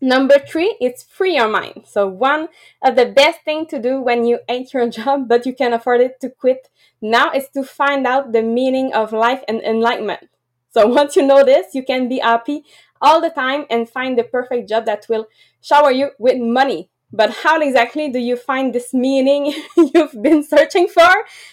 Number 0.00 0.38
three, 0.38 0.76
it's 0.80 1.04
free 1.04 1.36
your 1.36 1.48
mind. 1.48 1.84
So 1.86 2.08
one 2.08 2.48
of 2.82 2.96
the 2.96 3.06
best 3.06 3.42
thing 3.44 3.66
to 3.66 3.78
do 3.78 4.00
when 4.00 4.24
you 4.24 4.40
hate 4.48 4.74
your 4.74 4.88
job, 4.98 5.28
but 5.28 5.46
you 5.46 5.54
can 5.54 5.72
afford 5.72 6.00
it 6.00 6.20
to 6.20 6.28
quit 6.28 6.68
now 7.00 7.30
is 7.32 7.48
to 7.50 7.62
find 7.62 8.06
out 8.06 8.32
the 8.32 8.42
meaning 8.42 8.92
of 8.92 9.12
life 9.12 9.42
and 9.48 9.60
enlightenment. 9.62 10.28
So 10.70 10.86
once 10.98 11.16
you 11.16 11.22
know 11.26 11.44
this, 11.44 11.74
you 11.74 11.84
can 11.84 12.08
be 12.08 12.18
happy 12.18 12.64
all 13.00 13.20
the 13.20 13.30
time 13.30 13.64
and 13.70 13.88
find 13.88 14.18
the 14.18 14.24
perfect 14.24 14.68
job 14.68 14.86
that 14.86 15.06
will 15.08 15.26
shower 15.60 15.90
you 15.92 16.10
with 16.18 16.38
money. 16.38 16.90
But 17.12 17.30
how 17.42 17.60
exactly 17.60 18.08
do 18.08 18.18
you 18.18 18.36
find 18.36 18.74
this 18.74 18.94
meaning 18.94 19.54
you've 19.76 20.22
been 20.22 20.42
searching 20.42 20.88
for? 20.88 21.10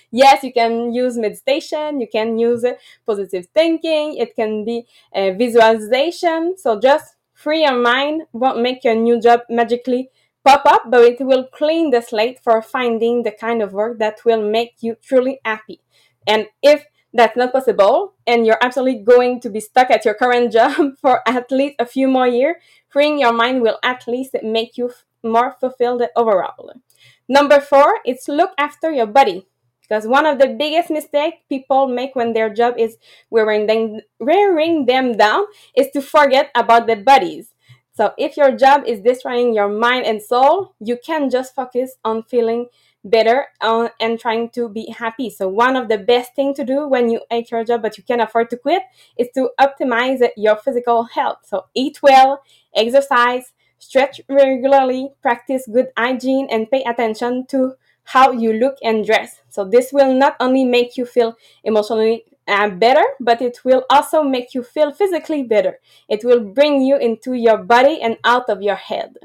Yes, 0.10 0.44
you 0.44 0.54
can 0.54 0.94
use 0.94 1.18
meditation, 1.18 2.00
you 2.00 2.08
can 2.12 2.40
use 2.40 2.64
positive 3.06 3.48
thinking, 3.54 4.16
it 4.18 4.36
can 4.36 4.64
be 4.64 4.88
visualization. 5.14 6.56
So 6.58 6.80
just 6.80 7.16
free 7.34 7.64
your 7.64 7.78
mind 7.78 8.24
won't 8.34 8.62
make 8.62 8.84
your 8.84 8.96
new 8.96 9.20
job 9.20 9.42
magically 9.50 10.10
pop 10.46 10.66
up, 10.66 10.84
but 10.90 11.02
it 11.02 11.20
will 11.20 11.46
clean 11.46 11.92
the 11.92 12.02
slate 12.02 12.40
for 12.42 12.62
finding 12.62 13.24
the 13.24 13.32
kind 13.32 13.62
of 13.62 13.74
work 13.74 14.00
that 14.00 14.20
will 14.26 14.42
make 14.42 14.76
you 14.82 14.96
truly 15.02 15.40
happy. 15.44 15.82
And 16.26 16.48
if 16.62 16.86
that's 17.14 17.36
not 17.36 17.52
possible 17.52 18.14
and 18.28 18.46
you're 18.46 18.60
absolutely 18.62 19.04
going 19.04 19.42
to 19.42 19.50
be 19.50 19.60
stuck 19.60 19.90
at 19.90 20.06
your 20.06 20.14
current 20.14 20.52
job 20.58 20.98
for 21.02 21.28
at 21.28 21.52
least 21.52 21.76
a 21.80 21.86
few 21.86 22.08
more 22.08 22.28
years, 22.28 22.56
freeing 22.88 23.20
your 23.20 23.34
mind 23.34 23.62
will 23.62 23.80
at 23.84 24.08
least 24.08 24.36
make 24.44 24.78
you 24.78 24.92
more 25.24 25.56
fulfilled 25.60 26.04
overall. 26.16 26.74
Number 27.28 27.60
four, 27.60 28.00
it's 28.06 28.28
look 28.28 28.52
after 28.58 28.92
your 28.92 29.08
body. 29.08 29.48
Because 29.82 30.08
one 30.08 30.28
of 30.28 30.38
the 30.38 30.48
biggest 30.48 30.92
mistakes 30.92 31.38
people 31.50 31.88
make 31.88 32.16
when 32.16 32.34
their 32.34 32.54
job 32.54 32.76
is 32.78 32.98
wearing 33.32 33.66
them, 33.66 34.02
wearing 34.20 34.86
them 34.86 35.18
down 35.18 35.46
is 35.76 35.90
to 35.92 36.02
forget 36.02 36.52
about 36.56 36.86
their 36.86 37.04
bodies. 37.04 37.54
So 37.92 38.14
if 38.18 38.38
your 38.38 38.56
job 38.56 38.84
is 38.86 39.02
destroying 39.02 39.54
your 39.54 39.68
mind 39.68 40.06
and 40.06 40.22
soul, 40.22 40.76
you 40.80 40.98
can 41.04 41.30
just 41.30 41.56
focus 41.56 41.98
on 42.06 42.24
feeling 42.24 42.68
better 43.04 43.48
uh, 43.62 43.90
and 44.00 44.20
trying 44.20 44.50
to 44.52 44.70
be 44.70 44.94
happy. 44.98 45.30
So 45.30 45.48
one 45.48 45.76
of 45.76 45.90
the 45.90 45.98
best 45.98 46.36
thing 46.36 46.54
to 46.54 46.64
do 46.64 46.88
when 46.88 47.10
you 47.10 47.22
hate 47.30 47.52
your 47.52 47.64
job 47.64 47.82
but 47.82 47.98
you 47.98 48.04
can't 48.04 48.22
afford 48.22 48.50
to 48.52 48.58
quit 48.58 48.84
is 49.18 49.28
to 49.36 49.50
optimize 49.60 50.26
your 50.38 50.56
physical 50.56 51.04
health. 51.04 51.40
So 51.44 51.66
eat 51.74 52.00
well, 52.02 52.42
exercise, 52.76 53.54
stretch 53.80 54.22
regularly, 54.30 55.10
practice 55.22 55.68
good 55.72 55.88
hygiene 55.98 56.48
and 56.52 56.70
pay 56.70 56.84
attention 56.84 57.46
to 57.48 57.74
how 58.04 58.32
you 58.32 58.54
look 58.54 58.76
and 58.84 59.06
dress. 59.06 59.42
So 59.50 59.66
this 59.66 59.92
will 59.92 60.14
not 60.14 60.36
only 60.40 60.66
make 60.66 60.98
you 60.98 61.06
feel 61.06 61.36
emotionally 61.64 62.26
uh, 62.48 62.70
better, 62.70 63.04
but 63.20 63.42
it 63.42 63.60
will 63.64 63.86
also 63.90 64.24
make 64.24 64.54
you 64.54 64.64
feel 64.64 64.92
physically 64.92 65.44
better. 65.44 65.80
It 66.08 66.24
will 66.24 66.40
bring 66.40 66.82
you 66.82 66.98
into 66.98 67.34
your 67.34 67.58
body 67.58 68.02
and 68.02 68.18
out 68.24 68.50
of 68.50 68.62
your 68.62 68.76
head. 68.76 69.18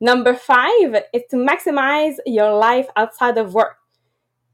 Number 0.00 0.34
five 0.34 1.04
is 1.12 1.22
to 1.30 1.36
maximize 1.36 2.16
your 2.26 2.52
life 2.52 2.88
outside 2.96 3.38
of 3.38 3.54
work. 3.54 3.76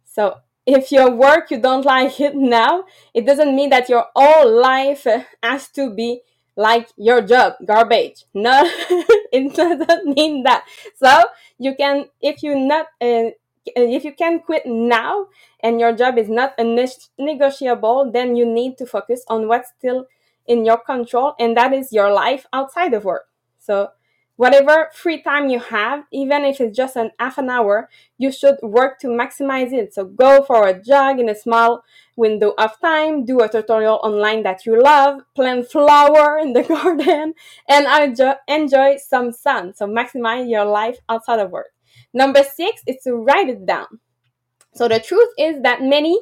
So 0.04 0.36
if 0.66 0.90
your 0.90 1.10
work 1.10 1.50
you 1.50 1.60
don't 1.60 1.84
like 1.84 2.20
it 2.20 2.34
now, 2.34 2.84
it 3.14 3.24
doesn't 3.24 3.54
mean 3.54 3.70
that 3.70 3.88
your 3.88 4.06
whole 4.14 4.60
life 4.60 5.06
has 5.42 5.68
to 5.70 5.94
be 5.94 6.22
like 6.56 6.88
your 6.96 7.20
job, 7.20 7.54
garbage. 7.64 8.24
No, 8.34 8.62
it 9.32 9.54
doesn't 9.54 10.16
mean 10.16 10.42
that. 10.44 10.64
So 10.96 11.24
you 11.58 11.74
can, 11.74 12.06
if 12.20 12.42
you 12.42 12.58
not, 12.58 12.86
uh, 13.00 13.30
if 13.74 14.04
you 14.04 14.12
can 14.12 14.40
quit 14.40 14.64
now 14.66 15.26
and 15.60 15.80
your 15.80 15.92
job 15.92 16.18
is 16.18 16.28
not 16.28 16.54
negotiable, 17.18 18.10
then 18.12 18.36
you 18.36 18.46
need 18.46 18.78
to 18.78 18.86
focus 18.86 19.24
on 19.28 19.48
what's 19.48 19.70
still 19.76 20.06
in 20.46 20.64
your 20.64 20.78
control, 20.78 21.34
and 21.40 21.56
that 21.56 21.72
is 21.72 21.92
your 21.92 22.12
life 22.12 22.46
outside 22.52 22.94
of 22.94 23.04
work. 23.04 23.26
So 23.58 23.90
whatever 24.37 24.90
free 24.92 25.22
time 25.22 25.49
you 25.49 25.59
have, 25.59 26.05
even 26.12 26.44
if 26.44 26.61
it's 26.61 26.77
just 26.77 26.96
an 26.96 27.11
half 27.18 27.38
an 27.38 27.51
hour, 27.51 27.88
you 28.18 28.31
should 28.31 28.57
work 28.62 28.99
to 29.01 29.09
maximize 29.09 29.72
it. 29.72 29.94
So 29.94 30.05
go 30.05 30.42
for 30.42 30.66
a 30.66 30.81
jog 30.81 31.18
in 31.18 31.29
a 31.29 31.35
small 31.35 31.83
window 32.16 32.55
of 32.59 32.79
time, 32.81 33.25
do 33.25 33.40
a 33.40 33.49
tutorial 33.49 34.01
online 34.03 34.42
that 34.44 34.64
you 34.64 34.81
love, 34.81 35.20
plant 35.35 35.70
flower 35.70 36.38
in 36.38 36.53
the 36.53 36.62
garden, 36.75 37.35
and 37.68 37.87
enjoy 38.49 38.96
some 38.96 39.33
sun. 39.33 39.75
So 39.75 39.87
maximize 39.87 40.49
your 40.51 40.64
life 40.64 40.99
outside 41.09 41.40
of 41.40 41.51
work. 41.51 41.72
Number 42.12 42.42
six 42.42 42.83
is 42.87 42.96
to 43.05 43.14
write 43.14 43.49
it 43.49 43.66
down. 43.66 44.01
So 44.75 44.88
the 44.88 45.01
truth 45.01 45.31
is 45.38 45.62
that 45.62 45.83
many 45.83 46.20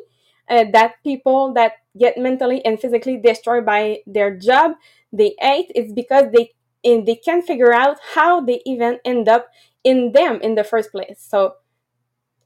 uh, 0.49 0.65
that 0.73 0.95
people 1.03 1.55
that 1.55 1.73
get 1.99 2.19
mentally 2.19 2.65
and 2.65 2.79
physically 2.79 3.17
destroyed 3.17 3.65
by 3.65 3.99
their 4.07 4.37
job 4.37 4.73
they 5.13 5.35
hate 5.39 5.71
is 5.75 5.93
because 5.93 6.31
they 6.33 6.51
and 6.85 7.07
they 7.07 7.17
can't 7.17 7.47
figure 7.47 7.73
out 7.73 7.99
how 8.15 8.41
they 8.41 8.61
even 8.67 8.99
end 9.05 9.29
up 9.29 9.49
in 9.83 10.13
them 10.13 10.41
in 10.41 10.55
the 10.55 10.65
first 10.65 10.93
place. 10.93 11.19
So 11.19 11.55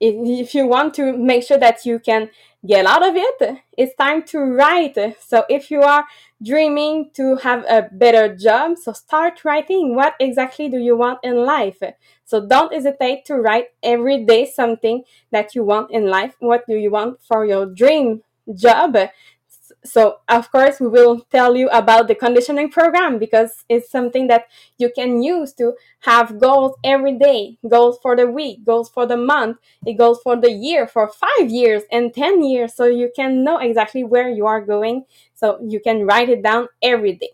if, 0.00 0.14
if 0.46 0.54
you 0.54 0.66
want 0.66 0.94
to 0.94 1.16
make 1.16 1.42
sure 1.42 1.58
that 1.58 1.84
you 1.84 1.98
can 1.98 2.30
get 2.66 2.86
out 2.86 3.06
of 3.06 3.14
it, 3.16 3.58
it's 3.76 3.94
time 3.96 4.22
to 4.24 4.38
write. 4.38 4.96
So 5.20 5.44
if 5.48 5.70
you 5.70 5.82
are 5.82 6.04
dreaming 6.42 7.10
to 7.14 7.36
have 7.36 7.64
a 7.68 7.88
better 7.90 8.34
job, 8.34 8.78
so 8.78 8.92
start 8.92 9.44
writing. 9.44 9.94
What 9.94 10.14
exactly 10.20 10.68
do 10.68 10.78
you 10.78 10.96
want 10.96 11.20
in 11.22 11.44
life? 11.44 11.82
So 12.24 12.46
don't 12.46 12.72
hesitate 12.72 13.24
to 13.26 13.36
write 13.36 13.66
every 13.82 14.24
day 14.24 14.46
something 14.46 15.02
that 15.30 15.54
you 15.54 15.64
want 15.64 15.90
in 15.90 16.06
life. 16.06 16.34
What 16.40 16.66
do 16.66 16.74
you 16.74 16.90
want 16.90 17.20
for 17.22 17.44
your 17.44 17.66
dream 17.66 18.22
job? 18.54 18.96
So 19.84 20.18
of 20.28 20.50
course 20.50 20.80
we 20.80 20.88
will 20.88 21.20
tell 21.30 21.56
you 21.56 21.68
about 21.68 22.08
the 22.08 22.14
conditioning 22.14 22.68
program 22.70 23.18
because 23.18 23.64
it's 23.68 23.90
something 23.90 24.26
that 24.26 24.44
you 24.76 24.90
can 24.94 25.22
use 25.22 25.52
to 25.52 25.72
have 26.00 26.38
goals 26.38 26.76
every 26.84 27.16
day 27.16 27.56
goals 27.68 27.98
for 28.02 28.16
the 28.16 28.26
week 28.26 28.64
goals 28.64 28.88
for 28.88 29.06
the 29.06 29.16
month 29.16 29.56
it 29.86 29.94
goes 29.94 30.18
for 30.22 30.36
the 30.36 30.50
year 30.50 30.86
for 30.86 31.08
five 31.08 31.50
years 31.50 31.82
and 31.90 32.12
ten 32.12 32.42
years. 32.42 32.74
So 32.74 32.84
you 32.86 33.10
can 33.14 33.44
know 33.44 33.58
exactly 33.58 34.04
where 34.04 34.28
you 34.28 34.46
are 34.46 34.60
going. 34.60 35.04
So 35.34 35.58
you 35.62 35.80
can 35.80 36.06
write 36.06 36.28
it 36.28 36.42
down 36.42 36.68
every 36.82 37.14
day. 37.14 37.30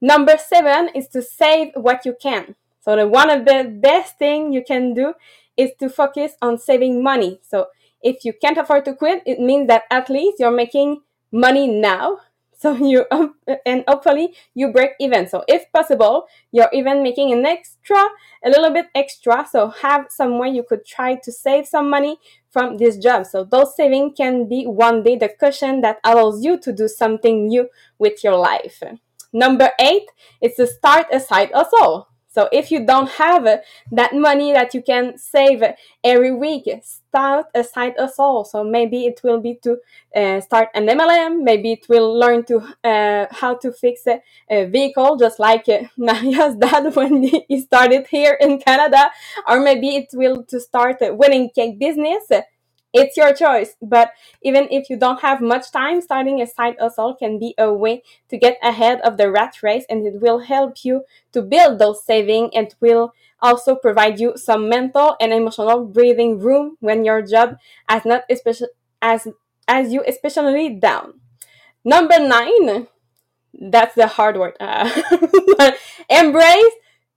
Number 0.00 0.36
seven 0.38 0.90
is 0.94 1.08
to 1.08 1.22
save 1.22 1.72
what 1.74 2.04
you 2.04 2.16
can. 2.20 2.56
So 2.80 2.96
the 2.96 3.08
one 3.08 3.30
of 3.30 3.44
the 3.44 3.64
best 3.80 4.18
thing 4.18 4.52
you 4.52 4.62
can 4.62 4.94
do 4.94 5.14
is 5.56 5.70
to 5.78 5.88
focus 5.88 6.32
on 6.42 6.58
saving 6.58 7.02
money. 7.02 7.40
So 7.42 7.68
if 8.02 8.24
you 8.24 8.32
can't 8.32 8.58
afford 8.58 8.84
to 8.84 8.94
quit 8.94 9.22
it 9.24 9.40
means 9.40 9.68
that 9.68 9.84
at 9.90 10.10
least 10.10 10.38
you're 10.38 10.50
making 10.50 11.00
money 11.34 11.68
now. 11.68 12.18
So 12.56 12.72
you 12.72 13.04
and 13.66 13.84
hopefully 13.86 14.34
you 14.54 14.72
break 14.72 14.92
even. 14.98 15.28
So 15.28 15.44
if 15.46 15.70
possible 15.70 16.24
you're 16.50 16.70
even 16.72 17.02
making 17.02 17.30
an 17.30 17.44
extra 17.44 17.98
a 18.42 18.48
little 18.48 18.70
bit 18.70 18.86
extra. 18.94 19.46
So 19.50 19.68
have 19.68 20.06
some 20.08 20.38
way 20.38 20.48
you 20.48 20.62
could 20.66 20.86
try 20.86 21.16
to 21.16 21.30
save 21.30 21.66
some 21.66 21.90
money 21.90 22.16
from 22.50 22.78
this 22.78 22.96
job. 22.96 23.26
So 23.26 23.44
those 23.44 23.76
savings 23.76 24.14
can 24.16 24.48
be 24.48 24.64
one 24.64 25.02
day 25.02 25.16
the 25.16 25.28
cushion 25.28 25.82
that 25.82 25.98
allows 26.04 26.42
you 26.42 26.58
to 26.60 26.72
do 26.72 26.88
something 26.88 27.48
new 27.48 27.68
with 27.98 28.24
your 28.24 28.36
life. 28.36 28.82
Number 29.30 29.70
eight 29.78 30.06
is 30.40 30.54
to 30.54 30.66
start 30.66 31.08
a 31.12 31.20
side 31.20 31.50
hustle 31.52 32.08
so 32.34 32.48
if 32.50 32.72
you 32.72 32.84
don't 32.84 33.08
have 33.10 33.44
that 33.92 34.12
money 34.12 34.52
that 34.52 34.74
you 34.74 34.82
can 34.82 35.16
save 35.16 35.62
every 36.02 36.32
week, 36.32 36.68
start 36.82 37.46
a 37.54 37.62
side 37.62 37.94
hustle. 37.96 38.44
So 38.44 38.64
maybe 38.64 39.06
it 39.06 39.20
will 39.22 39.40
be 39.40 39.54
to 39.62 39.76
uh, 40.16 40.40
start 40.40 40.70
an 40.74 40.86
MLM. 40.86 41.44
Maybe 41.44 41.70
it 41.70 41.86
will 41.88 42.12
learn 42.18 42.44
to 42.46 42.56
uh, 42.82 43.26
how 43.30 43.54
to 43.58 43.70
fix 43.70 44.08
a, 44.08 44.20
a 44.50 44.64
vehicle, 44.64 45.16
just 45.16 45.38
like 45.38 45.68
uh, 45.68 45.84
Maria's 45.96 46.56
dad 46.56 46.92
when 46.96 47.22
he 47.22 47.60
started 47.60 48.08
here 48.08 48.36
in 48.40 48.58
Canada. 48.58 49.12
Or 49.48 49.60
maybe 49.60 49.94
it 49.94 50.08
will 50.12 50.42
to 50.48 50.58
start 50.58 50.96
a 51.02 51.14
wedding 51.14 51.50
cake 51.54 51.78
business 51.78 52.24
it's 52.94 53.16
your 53.16 53.34
choice. 53.34 53.76
But 53.82 54.12
even 54.42 54.68
if 54.70 54.88
you 54.88 54.96
don't 54.96 55.20
have 55.20 55.40
much 55.42 55.70
time, 55.72 56.00
starting 56.00 56.40
a 56.40 56.46
side 56.46 56.76
hustle 56.80 57.14
can 57.14 57.38
be 57.38 57.54
a 57.58 57.72
way 57.72 58.02
to 58.30 58.38
get 58.38 58.58
ahead 58.62 59.00
of 59.02 59.16
the 59.18 59.30
rat 59.30 59.62
race 59.62 59.84
and 59.90 60.06
it 60.06 60.20
will 60.20 60.38
help 60.40 60.84
you 60.84 61.04
to 61.32 61.42
build 61.42 61.78
those 61.78 62.04
savings 62.04 62.50
and 62.54 62.74
will 62.80 63.12
also 63.42 63.76
provide 63.76 64.18
you 64.20 64.32
some 64.36 64.68
mental 64.68 65.16
and 65.20 65.32
emotional 65.32 65.84
breathing 65.84 66.38
room 66.38 66.76
when 66.80 67.04
your 67.04 67.20
job 67.20 67.56
has 67.88 68.04
not 68.04 68.22
especially 68.30 68.68
as 69.02 69.28
as 69.68 69.92
you 69.92 70.02
especially 70.06 70.70
down. 70.78 71.20
Number 71.84 72.18
nine, 72.18 72.88
that's 73.54 73.94
the 73.94 74.06
hard 74.06 74.36
word. 74.38 74.56
Uh, 74.60 74.90
embrace 76.10 76.72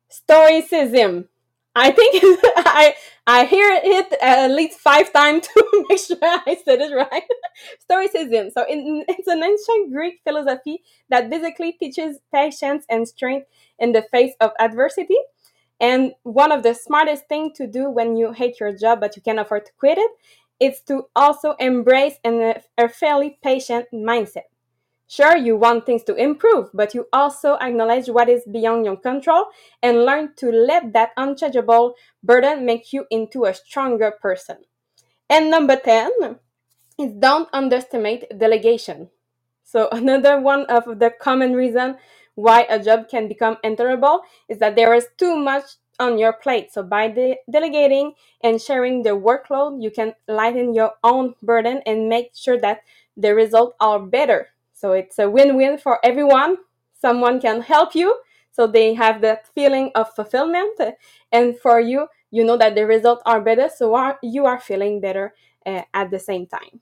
stoicism. 0.10 1.30
I 1.78 1.92
think 1.92 2.24
I 2.58 2.96
I 3.28 3.46
hear 3.46 3.70
it 3.84 4.14
at 4.22 4.50
least 4.52 4.80
five 4.80 5.14
times 5.14 5.48
to 5.54 5.86
make 5.88 6.00
sure 6.00 6.18
I 6.22 6.58
said 6.66 6.82
it 6.82 6.94
right. 6.96 7.24
Stoicism. 7.80 8.50
So 8.52 8.66
in, 8.68 9.06
it's 9.08 9.28
an 9.28 9.44
ancient 9.44 9.94
Greek 9.94 10.22
philosophy 10.24 10.84
that 11.10 11.30
basically 11.30 11.74
teaches 11.74 12.20
patience 12.34 12.86
and 12.90 13.08
strength 13.08 13.48
in 13.78 13.92
the 13.92 14.02
face 14.02 14.34
of 14.40 14.52
adversity. 14.60 15.18
And 15.80 16.14
one 16.24 16.52
of 16.52 16.64
the 16.64 16.74
smartest 16.74 17.28
things 17.28 17.56
to 17.58 17.68
do 17.68 17.90
when 17.92 18.18
you 18.18 18.32
hate 18.32 18.60
your 18.60 18.76
job 18.76 19.00
but 19.00 19.16
you 19.16 19.22
can't 19.22 19.40
afford 19.40 19.68
to 19.68 19.72
quit 19.78 20.00
it 20.00 20.12
is 20.60 20.82
to 20.88 21.08
also 21.16 21.52
embrace 21.60 22.16
an, 22.24 22.56
a 22.80 22.90
fairly 22.90 23.38
patient 23.44 23.86
mindset. 23.94 24.50
Sure, 25.08 25.38
you 25.38 25.56
want 25.56 25.86
things 25.86 26.04
to 26.04 26.16
improve, 26.16 26.70
but 26.74 26.94
you 26.94 27.08
also 27.14 27.56
acknowledge 27.62 28.10
what 28.10 28.30
is 28.30 28.44
beyond 28.52 28.86
your 28.86 28.98
control 28.98 29.46
and 29.84 30.06
learn 30.06 30.34
to 30.36 30.52
let 30.52 30.94
that 30.94 31.12
unchangeable 31.18 31.96
burden 32.24 32.66
make 32.66 32.92
you 32.94 33.06
into 33.10 33.46
a 33.46 33.54
stronger 33.54 34.12
person. 34.12 34.58
And 35.30 35.52
number 35.52 35.78
10 35.78 36.12
is 37.00 37.14
don't 37.14 37.50
underestimate 37.54 38.26
delegation. 38.38 39.10
So 39.64 39.90
another 39.94 40.40
one 40.42 40.66
of 40.68 41.00
the 41.00 41.12
common 41.22 41.54
reason 41.54 41.98
why 42.36 42.68
a 42.70 42.80
job 42.84 43.10
can 43.10 43.28
become 43.28 43.58
intolerable 43.64 44.22
is 44.50 44.60
that 44.60 44.76
there 44.76 44.94
is 44.94 45.08
too 45.18 45.36
much 45.36 45.66
on 46.00 46.18
your 46.20 46.34
plate. 46.34 46.74
So 46.74 46.84
by 46.84 47.10
de- 47.10 47.40
delegating 47.52 48.14
and 48.44 48.62
sharing 48.62 49.04
the 49.04 49.12
workload, 49.12 49.84
you 49.84 49.92
can 49.92 50.14
lighten 50.28 50.74
your 50.76 50.94
own 51.04 51.36
burden 51.44 51.82
and 51.86 52.10
make 52.10 52.32
sure 52.36 52.60
that 52.60 52.82
the 53.18 53.36
results 53.36 53.76
are 53.82 54.00
better. 54.00 54.50
So 54.78 54.92
it's 54.92 55.18
a 55.18 55.28
win-win 55.28 55.80
for 55.80 55.98
everyone. 56.06 56.58
Someone 56.94 57.42
can 57.42 57.62
help 57.62 57.96
you, 57.96 58.16
so 58.52 58.68
they 58.68 58.94
have 58.94 59.22
that 59.22 59.48
feeling 59.56 59.92
of 59.96 60.14
fulfillment, 60.14 60.80
and 61.32 61.58
for 61.58 61.80
you, 61.80 62.08
you 62.30 62.44
know 62.44 62.58
that 62.58 62.76
the 62.76 62.86
results 62.86 63.24
are 63.26 63.42
better, 63.42 63.70
so 63.76 63.96
are, 63.96 64.20
you 64.22 64.46
are 64.46 64.60
feeling 64.60 65.02
better 65.02 65.34
uh, 65.66 65.82
at 65.96 66.12
the 66.12 66.20
same 66.20 66.46
time. 66.46 66.80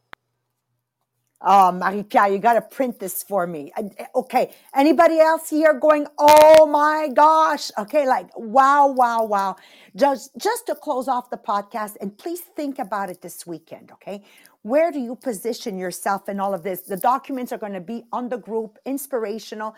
Oh, 1.47 1.71
Marie-Pierre, 1.71 2.29
you 2.29 2.39
got 2.39 2.53
to 2.53 2.61
print 2.61 2.99
this 2.99 3.21
for 3.21 3.45
me. 3.45 3.71
Okay. 4.15 4.51
Anybody 4.75 5.19
else 5.19 5.49
here 5.49 5.73
going, 5.79 6.07
oh 6.17 6.65
my 6.65 7.09
gosh. 7.13 7.71
Okay. 7.77 8.07
Like, 8.07 8.29
wow, 8.35 8.87
wow, 8.87 9.23
wow. 9.25 9.55
Just, 9.95 10.31
just 10.37 10.65
to 10.67 10.75
close 10.75 11.07
off 11.07 11.29
the 11.29 11.37
podcast 11.37 11.97
and 12.01 12.17
please 12.17 12.41
think 12.41 12.79
about 12.79 13.09
it 13.11 13.21
this 13.21 13.45
weekend. 13.45 13.91
Okay. 13.91 14.23
Where 14.65 14.91
do 14.91 14.99
you 14.99 15.15
position 15.15 15.77
yourself 15.77 16.27
in 16.27 16.39
all 16.39 16.55
of 16.55 16.63
this? 16.63 16.81
The 16.81 16.97
documents 16.97 17.51
are 17.51 17.59
going 17.59 17.73
to 17.73 17.79
be 17.79 18.05
on 18.11 18.29
the 18.29 18.37
group, 18.37 18.79
inspirational 18.83 19.75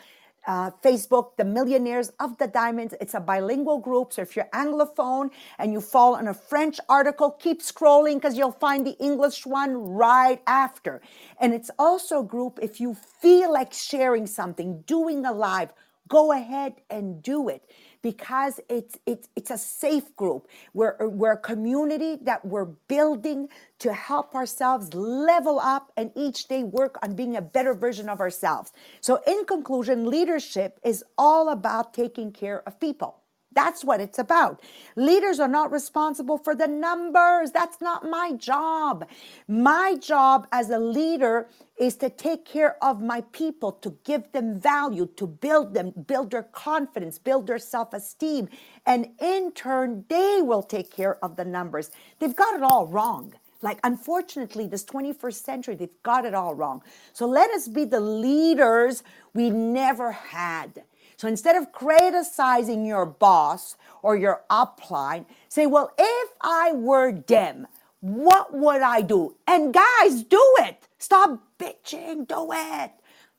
uh, 0.48 0.72
Facebook, 0.82 1.36
the 1.36 1.44
Millionaires 1.44 2.14
of 2.22 2.38
the 2.38 2.48
Diamonds. 2.48 2.96
It's 3.02 3.14
a 3.14 3.20
bilingual 3.20 3.80
group. 3.80 4.14
So 4.14 4.22
if 4.22 4.34
you're 4.34 4.48
Anglophone 4.54 5.32
and 5.60 5.74
you 5.74 5.82
fall 5.82 6.16
on 6.16 6.30
a 6.30 6.34
French 6.34 6.80
article, 6.88 7.32
keep 7.32 7.62
scrolling 7.62 8.14
because 8.14 8.38
you'll 8.38 8.54
find 8.54 8.88
the 8.88 8.98
English 8.98 9.46
one 9.46 9.76
right 9.76 10.42
after. 10.48 11.02
And 11.42 11.54
it's 11.54 11.70
also 11.78 12.22
a 12.22 12.24
group 12.26 12.58
if 12.62 12.80
you 12.80 12.94
feel 12.94 13.52
like 13.52 13.74
sharing 13.74 14.26
something, 14.26 14.84
doing 14.88 15.26
a 15.26 15.34
live, 15.34 15.74
go 16.08 16.32
ahead 16.32 16.76
and 16.90 17.22
do 17.22 17.50
it 17.50 17.70
because 18.02 18.60
it's 18.70 18.98
it's 19.06 19.28
it's 19.36 19.52
a 19.52 19.58
safe 19.58 20.16
group. 20.16 20.48
We're 20.74 20.96
we're 21.08 21.34
a 21.34 21.38
community 21.38 22.18
that 22.24 22.46
we're 22.46 22.66
building 22.88 23.50
to 23.80 23.94
help 23.94 24.36
ourselves 24.36 24.94
level 24.94 25.60
up 25.60 25.92
and 25.98 26.12
each 26.16 26.48
day 26.48 26.64
work 26.64 26.98
on 27.04 27.16
being 27.16 27.36
a 27.36 27.42
better 27.42 27.74
version 27.74 28.10
of 28.10 28.20
ourselves. 28.20 28.72
So 29.02 29.22
in 29.28 29.46
conclusion, 29.46 30.10
leadership 30.10 30.80
is 30.84 31.04
all 31.18 31.50
about 31.50 31.94
taking 31.94 32.32
care 32.32 32.64
of 32.68 32.80
people. 32.80 33.22
That's 33.58 33.84
what 33.84 34.00
it's 34.00 34.20
about. 34.20 34.62
Leaders 34.96 35.40
are 35.40 35.48
not 35.48 35.72
responsible 35.72 36.38
for 36.38 36.54
the 36.56 36.68
numbers. 36.68 37.52
That's 37.52 37.82
not 37.82 38.06
my 38.08 38.34
job. 38.34 39.08
My 39.48 39.98
job 40.00 40.48
as 40.52 40.70
a 40.70 40.78
leader 40.80 41.50
is 41.80 41.96
to 41.98 42.12
take 42.12 42.46
care 42.46 42.78
of 42.84 43.02
my 43.02 43.22
people, 43.32 43.72
to 43.72 43.98
give 44.06 44.32
them 44.32 44.60
value, 44.60 45.08
to 45.16 45.26
build 45.26 45.74
them, 45.74 45.92
build 46.06 46.30
their 46.30 46.44
confidence, 46.44 47.18
build 47.18 47.48
their 47.48 47.58
self 47.58 47.94
esteem. 47.94 48.48
And 48.86 49.10
in 49.20 49.52
turn, 49.54 50.06
they 50.08 50.42
will 50.44 50.64
take 50.64 50.92
care 50.92 51.18
of 51.26 51.36
the 51.36 51.46
numbers. 51.46 51.90
They've 52.20 52.36
got 52.36 52.56
it 52.56 52.62
all 52.64 52.86
wrong. 52.86 53.34
Like, 53.64 53.80
unfortunately, 53.84 54.68
this 54.68 54.86
21st 54.86 55.44
century, 55.44 55.76
they've 55.76 56.04
got 56.04 56.26
it 56.26 56.36
all 56.36 56.54
wrong. 56.54 56.84
So 57.14 57.26
let 57.28 57.50
us 57.52 57.68
be 57.68 57.86
the 57.86 58.00
leaders 58.00 59.04
we 59.34 59.50
never 59.50 60.12
had. 60.12 60.84
So 61.18 61.30
instead 61.30 61.58
of 61.58 61.72
criticizing 61.74 62.86
your 62.86 63.06
boss 63.08 63.78
or 64.04 64.18
your 64.18 64.44
upline, 64.52 65.26
say, 65.50 65.68
well, 65.68 65.94
if 65.98 66.30
I 66.42 66.74
were 66.74 67.14
them, 67.14 67.68
what 68.02 68.54
would 68.54 68.84
I 68.84 69.02
do? 69.02 69.36
And 69.48 69.74
guys, 69.74 70.24
do 70.24 70.44
it. 70.60 70.88
Stop 71.00 71.42
bitching, 71.60 72.28
do 72.28 72.50
it. 72.54 72.92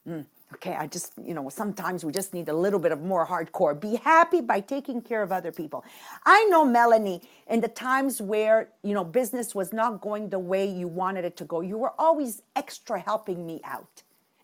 Mm, 0.09 0.27
okay, 0.55 0.75
I 0.77 0.89
just, 0.89 1.15
you 1.23 1.35
know, 1.35 1.49
sometimes 1.51 2.05
we 2.05 2.13
just 2.13 2.35
need 2.35 2.49
a 2.51 2.55
little 2.55 2.81
bit 2.81 2.93
of 2.93 3.03
more 3.03 3.27
hardcore. 3.27 3.81
Be 3.81 3.97
happy 3.97 4.43
by 4.43 4.61
taking 4.61 5.03
care 5.03 5.23
of 5.23 5.33
other 5.33 5.53
people. 5.53 5.85
I 6.27 6.47
know, 6.47 6.65
Melanie, 6.65 7.23
in 7.49 7.61
the 7.61 7.69
times 7.69 8.23
where, 8.23 8.71
you 8.85 8.95
know, 8.95 9.05
business 9.05 9.55
was 9.55 9.73
not 9.73 10.01
going 10.03 10.31
the 10.31 10.41
way 10.41 10.67
you 10.67 10.89
wanted 10.89 11.25
it 11.27 11.37
to 11.39 11.45
go, 11.45 11.63
you 11.63 11.79
were 11.79 11.95
always 11.99 12.43
extra 12.57 13.01
helping 13.01 13.47
me 13.47 13.61
out. 13.65 14.03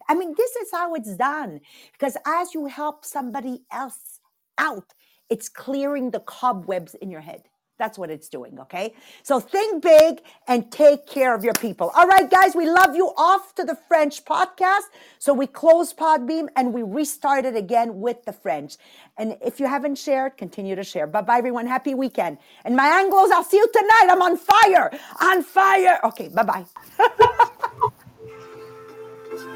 I 0.09 0.15
mean, 0.15 0.35
this 0.37 0.57
is 0.57 0.71
how 0.73 0.95
it's 0.95 1.17
done. 1.17 1.61
Because 1.93 2.17
as 2.27 2.55
you 2.55 2.67
help 2.67 3.05
somebody 3.05 3.63
else 3.73 4.21
out, 4.59 4.93
it's 5.31 5.49
clearing 5.49 6.11
the 6.11 6.21
cobwebs 6.21 6.95
in 6.95 7.11
your 7.11 7.21
head. 7.21 7.43
That's 7.79 7.99
what 7.99 8.09
it's 8.11 8.29
doing, 8.29 8.61
okay? 8.61 8.95
So 9.25 9.41
think 9.41 9.83
big 9.83 10.21
and 10.47 10.71
take 10.71 11.09
care 11.09 11.35
of 11.35 11.43
your 11.43 11.55
people. 11.55 11.91
All 11.97 12.07
right, 12.07 12.31
guys, 12.31 12.55
we 12.55 12.71
love 12.71 12.95
you. 12.95 13.13
Off 13.17 13.55
to 13.57 13.65
the 13.65 13.77
French 13.89 14.25
podcast. 14.25 14.83
So 15.19 15.35
we 15.35 15.49
close 15.49 15.93
Podbean 15.93 16.49
and 16.55 16.73
we 16.73 16.83
restart 16.85 17.45
it 17.45 17.57
again 17.57 18.01
with 18.01 18.25
the 18.27 18.33
French. 18.33 18.77
And 19.19 19.37
if 19.45 19.59
you 19.59 19.67
haven't 19.67 19.97
shared, 19.97 20.37
continue 20.37 20.77
to 20.77 20.85
share. 20.85 21.09
Bye 21.09 21.23
bye, 21.23 21.39
everyone. 21.39 21.67
Happy 21.67 21.95
weekend. 21.95 22.39
And 22.65 22.77
my 22.77 22.87
Anglos, 22.87 23.33
I'll 23.33 23.43
see 23.43 23.57
you 23.57 23.69
tonight. 23.73 24.07
I'm 24.09 24.23
on 24.23 24.37
fire. 24.37 24.93
On 25.21 25.43
fire. 25.43 25.99
Okay, 26.05 26.29
bye 26.29 26.45
bye. 26.45 26.65